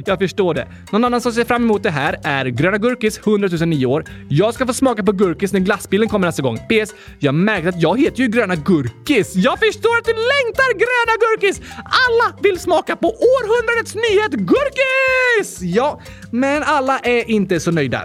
[0.06, 0.68] Jag förstår det.
[0.92, 4.04] Någon annan som ser fram emot det här är Gröna Gurkis, 100 009 år.
[4.28, 6.58] Jag ska få smaka på gurkis när glassbilen kommer nästa gång.
[6.58, 6.94] PS.
[7.18, 9.36] Jag märkte att jag heter ju Gröna gröna Gurkis.
[9.36, 11.60] Jag förstår att du längtar Gröna Gurkis!
[11.76, 15.62] Alla vill smaka på århundradets nyhet Gurkis!
[15.62, 18.04] Ja, men alla är inte så nöjda.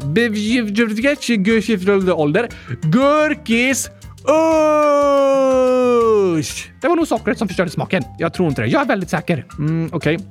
[2.14, 2.50] Ålder.
[2.82, 3.90] Gurkis
[6.38, 6.72] Usch!
[6.82, 8.04] Det var nog sockret som förstörde smaken.
[8.20, 8.68] Jag tror inte det.
[8.68, 9.46] Jag är väldigt säker.
[9.60, 10.16] Mm, okej.
[10.16, 10.28] Okay.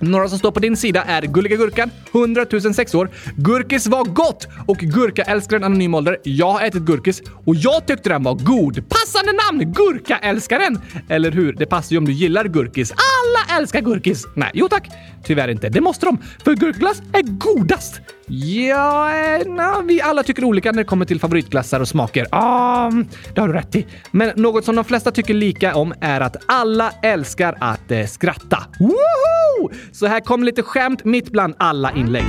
[0.00, 3.10] Några som står på din sida är Gulliga Gurkan, 100 006 år.
[3.36, 4.48] Gurkis var gott!
[4.66, 6.16] Och Gurkaälskaren anonym ålder.
[6.22, 8.84] Jag har ätit gurkis och jag tyckte den var god.
[8.88, 9.72] Passande namn!
[9.72, 10.78] Gurka-älskaren!
[11.08, 11.52] Eller hur?
[11.52, 12.92] Det passar ju om du gillar gurkis.
[12.92, 13.17] Ah!
[13.38, 14.26] Alla älskar gurkis!
[14.34, 14.88] Nej, jo tack.
[15.24, 15.68] Tyvärr inte.
[15.68, 18.00] Det måste de, för gurkglass är godast.
[18.30, 22.26] Ja, eh, na, vi alla tycker olika när det kommer till favoritglassar och smaker.
[22.30, 22.92] Ja, ah,
[23.34, 23.86] det har du rätt i.
[24.10, 28.64] Men något som de flesta tycker lika om är att alla älskar att eh, skratta.
[28.80, 29.70] Woho!
[29.92, 32.24] Så här kommer lite skämt mitt bland alla inlägg.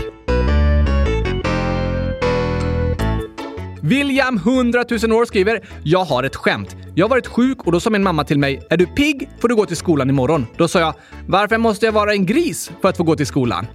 [3.81, 6.75] William, 100 000 år, skriver “Jag har ett skämt.
[6.95, 9.47] Jag har varit sjuk och då sa min mamma till mig “Är du pigg får
[9.47, 10.47] du gå till skolan imorgon”.
[10.57, 10.93] Då sa jag
[11.27, 13.67] “Varför måste jag vara en gris för att få gå till skolan?”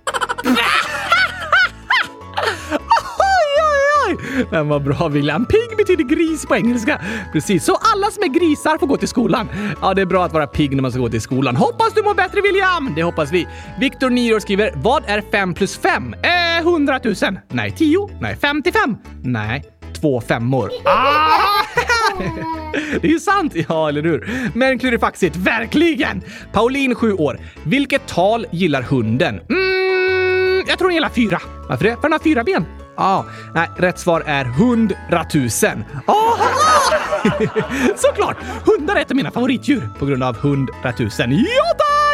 [4.50, 5.46] Men vad bra William.
[5.46, 7.00] Pigg betyder gris på engelska.
[7.32, 9.48] Precis, så alla som är grisar får gå till skolan.
[9.80, 11.56] Ja, det är bra att vara pigg när man ska gå till skolan.
[11.56, 12.92] Hoppas du mår bättre William!
[12.96, 13.46] Det hoppas vi.
[13.80, 16.14] Viktor, 9 år, skriver Vad är 5 plus 5?
[16.14, 17.14] Eh, 100 000.
[17.48, 18.08] Nej, 10.
[18.20, 18.96] Nej, 55.
[19.22, 19.64] Nej,
[20.04, 20.70] två femmor.
[20.84, 21.64] Ah!
[23.00, 23.52] Det är ju sant!
[23.68, 24.50] Ja, eller hur?
[24.54, 26.22] Men klurifaxigt, verkligen!
[26.52, 27.40] Pauline, 7 år.
[27.62, 29.40] Vilket tal gillar hunden?
[29.50, 31.40] Mm, jag tror den gillar fyra.
[31.68, 31.94] Varför det?
[31.94, 32.64] För den har fyra ben.
[32.96, 33.24] Ja, ah,
[33.54, 35.84] nej, rätt svar är hundratusen.
[36.06, 36.40] Oh,
[37.96, 38.36] Såklart!
[38.66, 41.32] Hundar är ett av mina favoritdjur på grund av hundratusen.
[41.32, 42.13] Ja tack!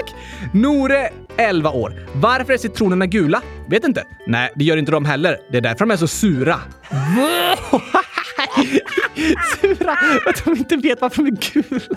[0.53, 1.93] Nore, 11 år.
[2.15, 3.43] Varför är citronerna gula?
[3.69, 4.05] Vet inte.
[4.27, 5.39] Nej, det gör inte de heller.
[5.51, 6.61] Det är därför de är så sura.
[9.61, 9.93] Sura
[10.27, 11.97] att de inte vet varför de är gula.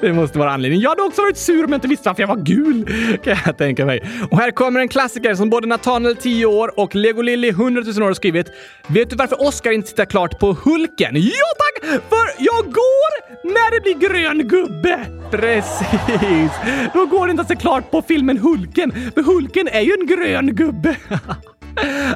[0.00, 0.82] Det måste vara anledningen.
[0.82, 2.86] Jag hade också varit sur om jag inte visste varför jag var gul,
[3.24, 4.02] kan jag tänka mig.
[4.30, 8.06] Och här kommer en klassiker som både Nathaniel 10 år och Legolilly 100 000 år
[8.06, 8.46] har skrivit.
[8.86, 11.16] Vet du varför Oscar inte tittar klart på Hulken?
[11.16, 11.71] Ja tack!
[11.82, 15.06] För jag går när det blir grön gubbe!
[15.30, 16.50] Precis!
[16.94, 20.06] Då går det inte att se klart på filmen Hulken, för Hulken är ju en
[20.06, 20.96] grön gubbe.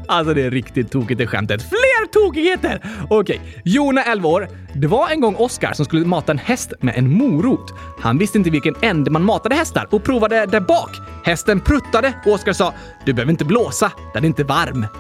[0.09, 1.63] Alltså det är riktigt tokigt det skämtet.
[1.63, 2.81] Fler tokigheter!
[3.11, 4.49] Okej, Jona 11 år.
[4.75, 7.73] Det var en gång Oscar som skulle mata en häst med en morot.
[8.01, 10.91] Han visste inte vilken ände man matade hästar och provade där bak.
[11.25, 14.87] Hästen pruttade och Oscar sa “Du behöver inte blåsa, den är inte varm”.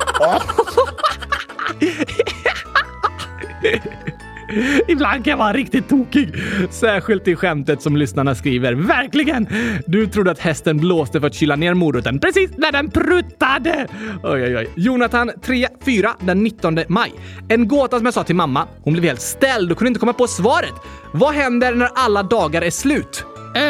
[4.88, 6.34] Ibland kan jag vara riktigt tokig.
[6.70, 8.72] Särskilt i skämtet som lyssnarna skriver.
[8.72, 9.48] Verkligen!
[9.86, 13.86] Du trodde att hästen blåste för att kyla ner moroten precis när den pruttade!
[14.22, 14.68] Oj, oj, oj.
[14.74, 17.12] Jonathan 3, 4 den 19 maj.
[17.48, 18.66] En gåta som jag sa till mamma.
[18.82, 20.74] Hon blev helt ställd och kunde inte komma på svaret.
[21.12, 23.24] Vad händer när alla dagar är slut?
[23.46, 23.62] Uh,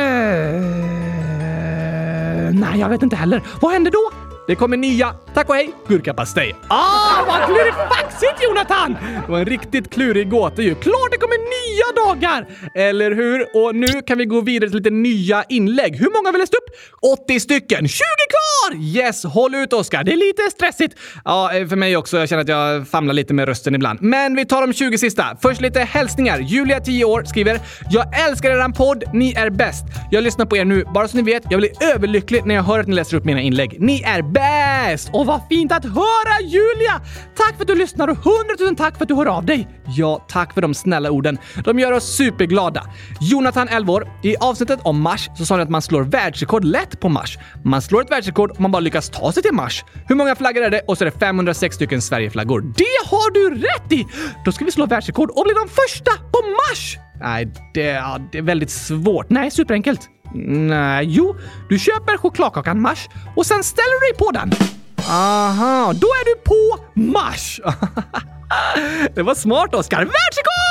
[2.52, 3.42] nej, jag vet inte heller.
[3.60, 4.25] Vad händer då?
[4.47, 6.55] Det kommer nya, tack och hej, gurkapastej.
[6.68, 8.97] Ah, vad klurifaxigt Jonathan!
[9.26, 10.74] Det var en riktigt klurig gåta ju.
[10.74, 12.47] Klart det kommer nya dagar!
[12.74, 13.47] Eller hur?
[13.57, 15.97] Och nu kan vi gå vidare till lite nya inlägg.
[15.97, 16.68] Hur många har vi läst upp?
[17.24, 17.88] 80 stycken!
[17.88, 18.45] 20 kvar!
[18.70, 18.80] Kvar!
[18.80, 20.04] Yes, håll ut Oskar.
[20.04, 20.98] Det är lite stressigt.
[21.24, 22.18] Ja, eh, för mig också.
[22.18, 24.02] Jag känner att jag famlar lite med rösten ibland.
[24.02, 25.36] Men vi tar de 20 sista.
[25.42, 26.38] Först lite hälsningar.
[26.38, 27.60] Julia, 10 år, skriver
[27.90, 29.04] “Jag älskar eran podd.
[29.12, 29.84] Ni är bäst.
[30.10, 30.84] Jag lyssnar på er nu.
[30.94, 33.40] Bara så ni vet, jag blir överlycklig när jag hör att ni läser upp mina
[33.40, 33.76] inlägg.
[33.80, 35.10] Ni är bäst!
[35.12, 37.00] Och vad fint att höra Julia!
[37.36, 39.68] Tack för att du lyssnar och hundratusen tack för att du hör av dig.
[39.96, 41.38] Ja, tack för de snälla orden.
[41.64, 42.82] De gör oss superglada.
[43.20, 44.08] Jonathan, 11 år.
[44.22, 47.38] I avsnittet om Mars så sa ni att man slår världsrekord lätt på Mars.
[47.64, 49.84] Man slår ett världsrekord man bara lyckas ta sig till Mars.
[50.09, 50.80] Hur många flaggor är det?
[50.86, 52.61] Och så är det 506 stycken Sverigeflaggor.
[52.61, 54.07] Det har du rätt i!
[54.44, 56.96] Då ska vi slå världsrekord och bli de första på Mars!
[57.20, 59.30] Nej, det, ja, det är väldigt svårt.
[59.30, 60.00] Nej, superenkelt.
[60.34, 61.36] Nej, jo.
[61.68, 64.52] Du köper chokladkakan Mars och sen ställer du dig på den.
[65.09, 67.61] Aha, då är du på Mars!
[69.14, 69.98] Det var smart Oskar!
[69.98, 70.65] Världsrekord!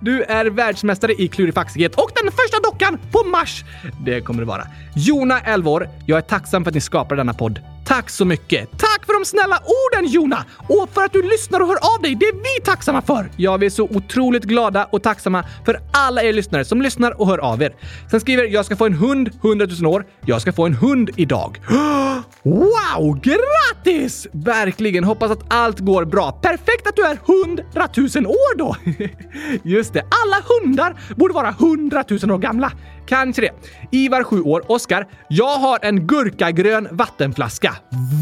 [0.00, 3.64] Du är världsmästare i klurifaxighet och den första dockan på Mars.
[4.04, 4.66] Det kommer det vara.
[4.96, 5.88] Jona, 11 år.
[6.06, 7.60] Jag är tacksam för att ni skapade denna podd.
[7.84, 8.70] Tack så mycket!
[8.70, 10.44] Tack för de snälla orden Jona!
[10.68, 12.14] Och för att du lyssnar och hör av dig.
[12.14, 13.30] Det är vi tacksamma för!
[13.36, 17.26] Ja, vi är så otroligt glada och tacksamma för alla er lyssnare som lyssnar och
[17.26, 17.74] hör av er.
[18.10, 20.04] Sen skriver jag ska få en hund 100 000 år.
[20.26, 21.60] Jag ska få en hund idag.
[22.42, 23.20] Wow!
[23.22, 24.26] Grattis!
[24.32, 25.04] Verkligen.
[25.04, 26.32] Hoppas att allt går bra.
[26.32, 27.64] Perfekt att du är 100
[27.96, 28.76] 000 år då!
[29.62, 32.72] Just det, alla hundar borde vara 100 000 år gamla.
[33.06, 33.50] Kanske det.
[33.90, 34.72] Ivar, 7 år.
[34.72, 37.76] Oskar, jag har en gurkagrön vattenflaska.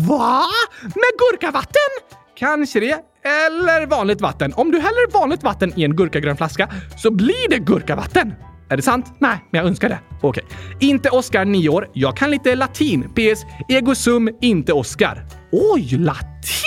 [0.08, 0.42] Va?
[0.82, 2.16] Med gurkavatten?
[2.38, 2.98] Kanske det.
[3.24, 4.52] Eller vanligt vatten.
[4.56, 8.34] Om du häller vanligt vatten i en gurkagrön flaska så blir det gurkavatten.
[8.70, 9.06] Är det sant?
[9.18, 9.98] Nej, men jag önskar det.
[10.22, 10.44] Okej.
[10.80, 11.88] Inte Oskar, 9 år.
[11.92, 13.02] Jag kan lite latin.
[13.02, 13.44] PS.
[13.68, 15.26] Ego sum, inte Oskar.
[15.52, 16.59] Oj, latin!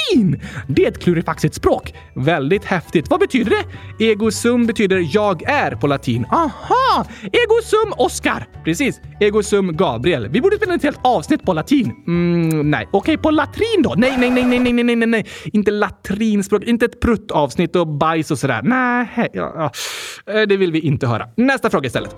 [0.68, 1.94] Det är ett klurifaxigt språk.
[2.16, 3.10] Väldigt häftigt.
[3.10, 4.06] Vad betyder det?
[4.06, 6.26] Ego sum betyder jag är på latin.
[6.32, 7.06] Aha!
[7.24, 8.48] Ego sum Oskar.
[8.66, 9.02] Precis.
[9.20, 10.28] Ego sum Gabriel.
[10.28, 11.92] Vi borde spela ett helt avsnitt på latin.
[12.08, 12.90] Mm, nej.
[12.92, 13.94] Okej, på latrin då?
[13.98, 15.26] Nej, nej, nej, nej, nej, nej, nej, nej.
[15.46, 16.64] Inte latrinspråk.
[16.64, 18.62] Inte ett pruttavsnitt och bajs och sådär.
[18.64, 19.72] Nej, ja, ja.
[20.34, 21.28] Eh, det vill vi inte höra.
[21.38, 22.16] Nästa fråga istället.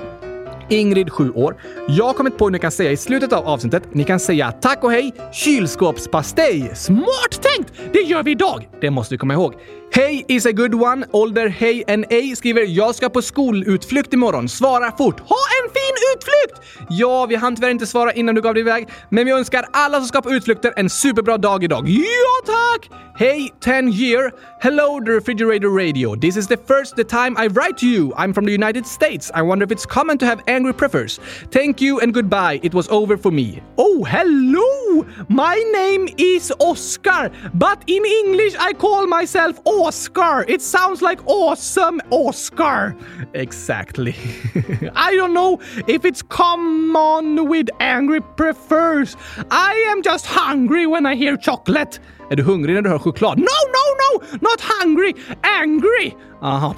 [0.69, 1.55] Ingrid, 7 år.
[1.87, 3.83] Jag har kommit på hur ni kan säga i slutet av avsnittet.
[3.91, 6.71] Ni kan säga tack och hej, kylskåpspastej.
[6.75, 7.73] Smart tänkt!
[7.93, 8.69] Det gör vi idag.
[8.81, 9.53] Det måste vi komma ihåg.
[9.91, 11.05] Hej is a good one.
[11.11, 14.49] Ålder hej and ej skriver jag ska på skolutflykt imorgon.
[14.49, 15.19] Svara fort.
[15.19, 16.85] Ha en fin utflykt!
[16.89, 19.97] Ja, vi hann tyvärr inte svara innan du gav dig iväg, men vi önskar alla
[19.97, 21.89] som ska på utflykter en superbra dag idag.
[21.89, 22.89] Ja, tack!
[23.17, 24.31] Hej 10 year.
[24.65, 26.15] Hello the refrigerator radio.
[26.15, 28.11] This is the first the time I write to you.
[28.17, 29.29] I'm from the United States.
[29.35, 31.19] I wonder if it's common to have angry prefers.
[31.51, 32.59] Thank you and goodbye.
[32.63, 33.61] It was over for me.
[33.77, 35.05] Oh, hello!
[35.29, 40.45] My name is Oscar, but in English I call myself Oscar.
[40.47, 42.95] It sounds like awesome Oscar.
[43.35, 44.15] Exactly.
[44.95, 49.15] I don't know if it's common with angry prefers.
[49.51, 51.99] I am just hungry when I hear chocolate.
[52.29, 53.37] Är du hungrig när du hör choklad?
[53.37, 54.37] No, no, no!
[54.41, 55.13] Not hungry!
[55.61, 56.13] Angry!
[56.41, 56.75] Aha.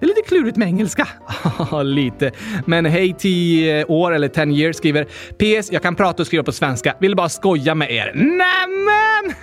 [0.00, 1.08] Det är lite klurigt med engelska.
[1.84, 2.32] lite.
[2.66, 5.04] Men hej 10 år eller 10 years skriver
[5.38, 5.72] PS.
[5.72, 6.94] Jag kan prata och skriva på svenska.
[7.00, 8.12] Vill bara skoja med er.
[8.14, 9.34] Nämen!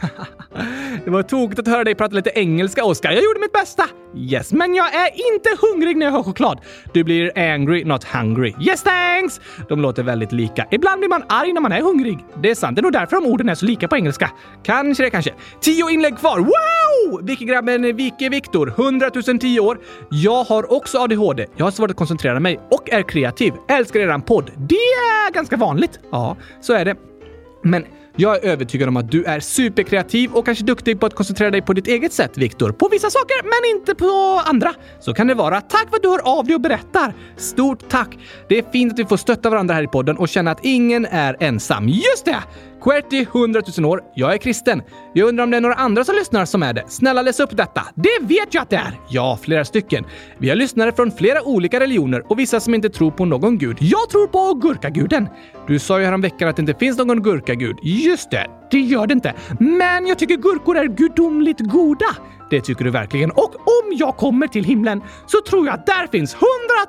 [1.06, 3.12] det var tokigt att höra dig prata lite engelska, Oskar.
[3.12, 3.84] Jag gjorde mitt bästa.
[4.16, 6.60] Yes, men jag är inte hungrig när jag hör choklad.
[6.94, 8.54] Du blir angry, not hungry.
[8.62, 9.42] Yes, thanks!
[9.70, 10.66] De låter väldigt lika.
[10.72, 12.20] Ibland blir man arg när man är hungrig.
[12.42, 12.76] Det är sant.
[12.76, 14.32] Det är nog därför de orden är så lika på engelska.
[14.64, 15.34] Kanske det, kanske.
[15.62, 16.40] Tio inlägg kvar.
[16.40, 16.87] Wow!
[17.24, 19.10] Vikigrabben eh, Vike Viktor, 100
[19.42, 19.80] 010 år.
[20.10, 21.46] Jag har också ADHD.
[21.56, 23.54] Jag har svårt att koncentrera mig och är kreativ.
[23.70, 24.52] Älskar eran podd.
[24.58, 26.00] Det är ganska vanligt.
[26.12, 26.96] Ja, så är det.
[27.64, 27.86] Men
[28.20, 31.62] jag är övertygad om att du är superkreativ och kanske duktig på att koncentrera dig
[31.62, 32.72] på ditt eget sätt, Viktor.
[32.72, 34.74] På vissa saker, men inte på andra.
[35.00, 35.62] Så kan det vara.
[35.62, 37.14] Tack för att du hör av dig och berättar.
[37.36, 38.18] Stort tack!
[38.50, 41.06] Det är fint att vi får stötta varandra här i podden och känna att ingen
[41.06, 41.88] är ensam.
[41.88, 42.44] Just det!
[42.82, 44.02] QWERTY 100 000 år.
[44.16, 44.82] Jag är kristen.
[45.14, 46.84] Jag undrar om det är några andra som lyssnar som är det.
[46.88, 47.82] Snälla läs upp detta.
[47.96, 49.00] Det vet jag att det är!
[49.10, 50.06] Ja, flera stycken.
[50.38, 53.78] Vi har lyssnare från flera olika religioner och vissa som inte tror på någon gud.
[53.80, 55.28] Jag tror på gurkaguden.
[55.68, 57.78] Du sa ju häromveckan att det inte finns någon gurkagud.
[57.84, 59.34] Just det, det gör det inte.
[59.60, 62.16] Men jag tycker gurkor är gudomligt goda.
[62.50, 63.32] Det tycker du verkligen.
[63.32, 66.38] Och om jag kommer till himlen så tror jag att där finns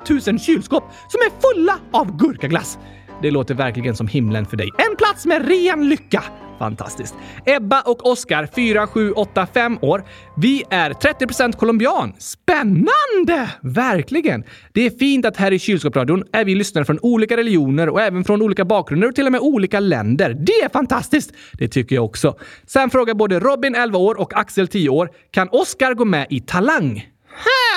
[0.09, 2.77] 100 000 kylskåp som är fulla av gurkaglass.
[3.21, 4.69] Det låter verkligen som himlen för dig.
[4.77, 6.23] En plats med ren lycka!
[6.59, 7.15] Fantastiskt.
[7.45, 10.03] Ebba och Oskar, 4, 7, 8, 5 år.
[10.37, 12.13] Vi är 30% colombian.
[12.17, 13.51] Spännande!
[13.61, 14.43] Verkligen.
[14.73, 18.23] Det är fint att här i Kylskåpsradion är vi lyssnare från olika religioner och även
[18.23, 20.33] från olika bakgrunder och till och med olika länder.
[20.33, 21.33] Det är fantastiskt!
[21.53, 22.37] Det tycker jag också.
[22.67, 25.09] Sen frågar både Robin, 11 år, och Axel, 10 år.
[25.31, 27.07] Kan Oskar gå med i Talang?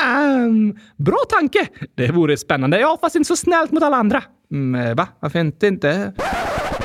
[0.03, 1.67] Hmm, bra tanke!
[1.95, 2.81] Det vore spännande.
[2.81, 4.23] Ja, fast inte så snällt mot alla andra.
[4.53, 5.09] Mm, eh, va?
[5.21, 5.67] Varför inte?
[5.67, 6.13] inte?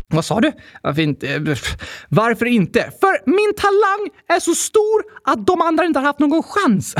[0.07, 0.51] Vad sa du?
[0.83, 1.35] Varför inte?
[1.35, 1.41] Eh,
[2.09, 2.91] varför inte?
[2.99, 6.95] För min talang är så stor att de andra inte har haft någon chans.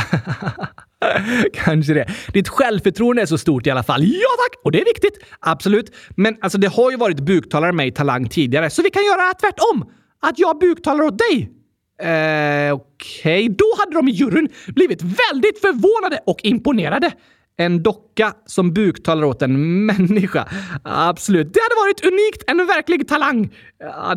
[1.53, 2.07] Kanske det.
[2.34, 4.03] Ditt självförtroende är så stort i alla fall.
[4.03, 4.61] Ja tack!
[4.63, 5.20] Och det är viktigt.
[5.39, 5.95] Absolut.
[6.15, 9.34] Men alltså, det har ju varit buktalare med i Talang tidigare, så vi kan göra
[9.34, 9.91] tvärtom.
[10.22, 11.51] Att jag buktalar åt dig.
[12.01, 13.49] Eh, Okej, okay.
[13.49, 17.11] då hade de i juryn blivit väldigt förvånade och imponerade.
[17.60, 20.47] En docka som buktalar åt en människa.
[20.84, 21.53] Absolut.
[21.53, 22.43] Det hade varit unikt.
[22.47, 23.49] En verklig talang.
[23.80, 24.14] Ja,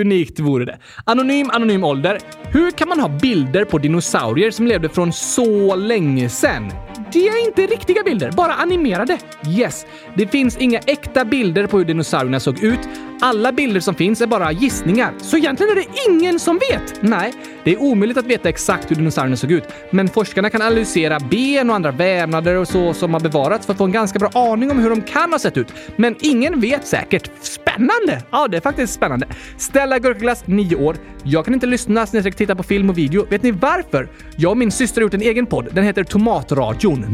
[0.00, 0.78] unikt vore det.
[1.04, 2.18] Anonym, anonym ålder.
[2.42, 6.72] Hur kan man ha bilder på dinosaurier som levde från så länge sedan?
[7.12, 9.18] Det är inte riktiga bilder, bara animerade.
[9.48, 9.86] Yes,
[10.16, 12.80] det finns inga äkta bilder på hur dinosaurierna såg ut.
[13.20, 17.02] Alla bilder som finns är bara gissningar, så egentligen är det ingen som vet.
[17.02, 17.32] Nej,
[17.64, 21.70] det är omöjligt att veta exakt hur dinosaurierna såg ut, men forskarna kan analysera ben
[21.70, 24.70] och andra vävnader och så som har bevarats för att få en ganska bra aning
[24.70, 25.72] om hur de kan ha sett ut.
[25.96, 27.30] Men ingen vet säkert.
[27.40, 28.22] Spännande!
[28.30, 29.26] Ja, det är faktiskt spännande.
[29.58, 30.96] Stella Gurkaglass, 9 år.
[31.22, 33.26] Jag kan inte lyssna snedstreck titta på film och video.
[33.30, 34.08] Vet ni varför?
[34.36, 35.68] Jag och min syster har gjort en egen podd.
[35.72, 37.06] Den heter Tomatradion.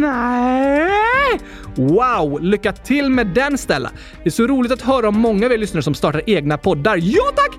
[0.00, 1.40] Nej!
[1.74, 2.42] Wow!
[2.42, 3.90] Lycka till med den Stella!
[4.22, 6.96] Det är så roligt att höra om många av er lyssnare som startar egna poddar.
[7.02, 7.58] Ja tack!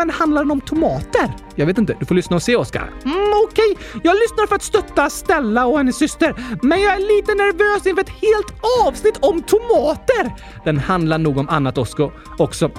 [0.00, 1.30] Men handlar den om tomater?
[1.54, 1.96] Jag vet inte.
[2.00, 2.90] Du får lyssna och se, Oskar.
[3.04, 4.00] Mm, Okej, okay.
[4.02, 8.02] jag lyssnar för att stötta Stella och hennes syster, men jag är lite nervös inför
[8.02, 8.54] ett helt
[8.86, 10.32] avsnitt om tomater.
[10.64, 11.78] Den handlar nog om annat
[12.38, 12.70] också.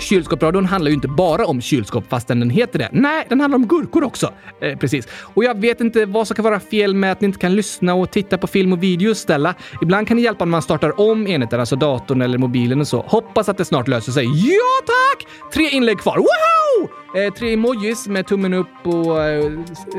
[0.00, 2.88] Kylskåpsradion handlar ju inte bara om kylskåp fastän den heter det.
[2.92, 4.32] Nej, den handlar om gurkor också.
[4.60, 5.08] Eh, precis.
[5.34, 7.94] Och jag vet inte vad som kan vara fel med att ni inte kan lyssna
[7.94, 9.54] och titta på film och video Stella.
[9.82, 13.00] Ibland kan det hjälpa när man startar om enheten, alltså datorn eller mobilen och så.
[13.00, 14.24] Hoppas att det snart löser sig.
[14.24, 15.26] Ja tack!
[15.52, 16.16] Tre inlägg kvar.
[16.16, 16.88] Woho!
[17.16, 19.52] Eh, tre emojis med tummen upp och eh,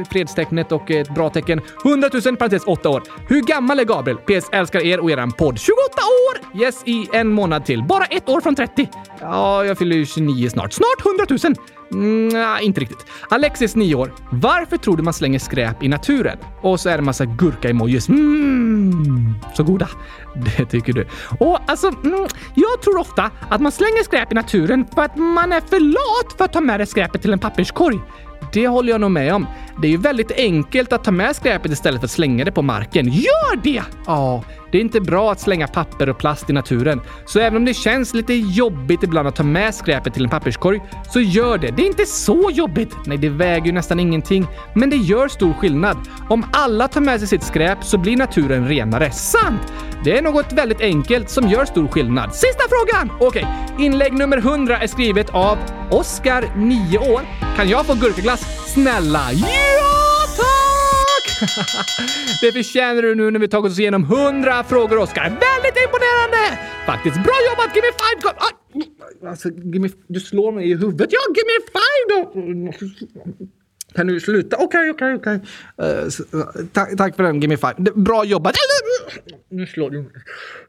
[0.10, 1.62] fredstecknet och ett bra tecken.
[1.86, 3.04] 100 000 parentes 8 år.
[3.28, 4.18] Hur gammal är Gabriel?
[4.18, 5.60] PS älskar er och eran podd.
[5.60, 6.62] 28 år!
[6.62, 7.84] Yes, i en månad till.
[7.84, 8.90] Bara ett år från 30.
[9.22, 10.74] Ja, jag fyller 29 snart.
[10.74, 11.56] Snart 100 000!
[11.92, 13.06] Mm, nej, inte riktigt.
[13.30, 14.14] Alexis, 9 år.
[14.32, 16.38] Varför tror du man slänger skräp i naturen?
[16.62, 18.10] Och så är det massa gurka-emojis.
[18.10, 19.90] Mm, så goda.
[20.58, 21.08] Det tycker du.
[21.40, 25.52] Och alltså, mm, jag tror ofta att man slänger skräp i naturen för att man
[25.52, 28.00] är för lat för att ta med det skräpet till en papperskorg.
[28.54, 29.48] Det håller jag nog med om.
[29.82, 32.62] Det är ju väldigt enkelt att ta med skräpet istället för att slänga det på
[32.62, 33.08] marken.
[33.08, 33.82] Gör det!
[34.06, 37.02] Ja, det är inte bra att slänga papper och plast i naturen.
[37.26, 40.82] Så även om det känns lite jobbigt ibland att ta med skräpet till en papperskorg,
[41.10, 41.72] så gör det.
[41.72, 42.96] Det är inte så jobbigt.
[43.06, 44.48] Nej, det väger ju nästan ingenting.
[44.74, 45.98] Men det gör stor skillnad.
[46.30, 49.12] Om alla tar med sig sitt skräp så blir naturen renare.
[49.12, 49.74] Sant!
[50.08, 52.36] Det är något väldigt enkelt som gör stor skillnad.
[52.36, 53.12] Sista frågan!
[53.20, 53.48] Okej,
[53.80, 55.58] inlägg nummer 100 är skrivet av
[55.92, 57.22] Oskar, 9 år.
[57.56, 58.74] Kan jag få gurkaglass?
[58.74, 59.32] Snälla?
[59.32, 59.48] Ja,
[60.38, 61.50] tack!
[62.42, 65.24] Det förtjänar du nu när vi tagit oss igenom 100 frågor, Oskar.
[65.24, 66.60] Väldigt imponerande!
[66.86, 67.16] Faktiskt.
[67.16, 67.76] Bra jobbat!
[67.76, 68.22] Give me five!
[68.22, 68.34] God.
[68.38, 71.10] Ah, alltså, give me, du slår mig i huvudet.
[71.12, 73.48] Ja, give me five då!
[73.96, 74.58] Kan du sluta?
[74.60, 75.40] Okej, okej, okej.
[76.98, 77.92] Tack för den, give me five.
[77.96, 78.56] Bra jobbat!
[79.50, 80.12] Nu slår du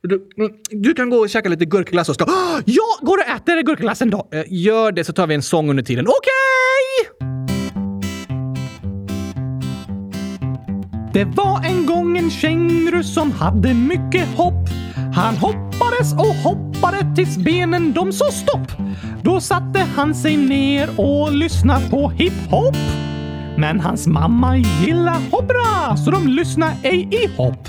[0.03, 0.29] du,
[0.71, 2.25] du kan gå och käka lite gurkaglass, och ska...
[2.25, 2.63] Ah!
[2.65, 4.29] ja, går och äter gurkaglassen då.
[4.33, 6.07] Eh, gör det så tar vi en sång under tiden.
[6.07, 7.11] Okej!
[7.11, 7.29] Okay!
[11.13, 14.69] Det var en gång en känguru som hade mycket hopp.
[15.15, 18.73] Han hoppades och hoppade tills benen de sa stopp.
[19.23, 22.77] Då satte han sig ner och lyssnade på hiphop.
[23.57, 27.69] Men hans mamma gillar hoppra så de lyssnar ej i hopp.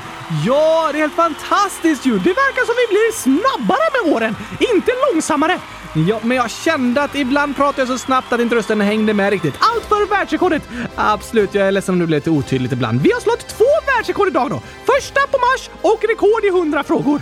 [0.45, 2.11] Ja, det är helt fantastiskt ju!
[2.11, 5.59] Det verkar som vi blir snabbare med åren, inte långsammare.
[5.95, 9.29] Ja, men jag kände att ibland pratar jag så snabbt att inte rösten hängde med
[9.29, 9.53] riktigt.
[9.59, 10.63] Allt för världsrekordet!
[10.95, 13.01] Absolut, jag är ledsen om det blev lite otydligt ibland.
[13.01, 13.65] Vi har slått två
[13.95, 14.61] världsrekord idag då.
[14.85, 17.21] Första på Mars och rekord i 100 frågor.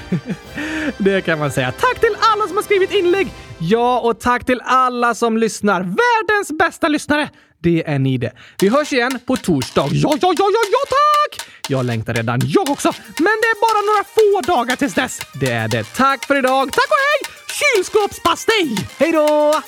[0.97, 1.72] det kan man säga.
[1.72, 3.28] Tack till alla som har skrivit inlägg!
[3.59, 5.82] Ja, och tack till alla som lyssnar.
[5.82, 7.30] Världens bästa lyssnare!
[7.61, 8.32] Det är ni det.
[8.61, 9.88] Vi hörs igen på torsdag.
[9.91, 11.49] Ja, ja, ja, ja, ja tack!
[11.70, 12.93] Jag längtar redan, jag också.
[13.17, 15.20] Men det är bara några få dagar tills dess.
[15.39, 15.84] Det är det.
[15.84, 16.72] Tack för idag.
[16.72, 17.36] Tack och hej!
[17.59, 18.88] Kylskåpspastej!
[18.97, 19.61] Hej då!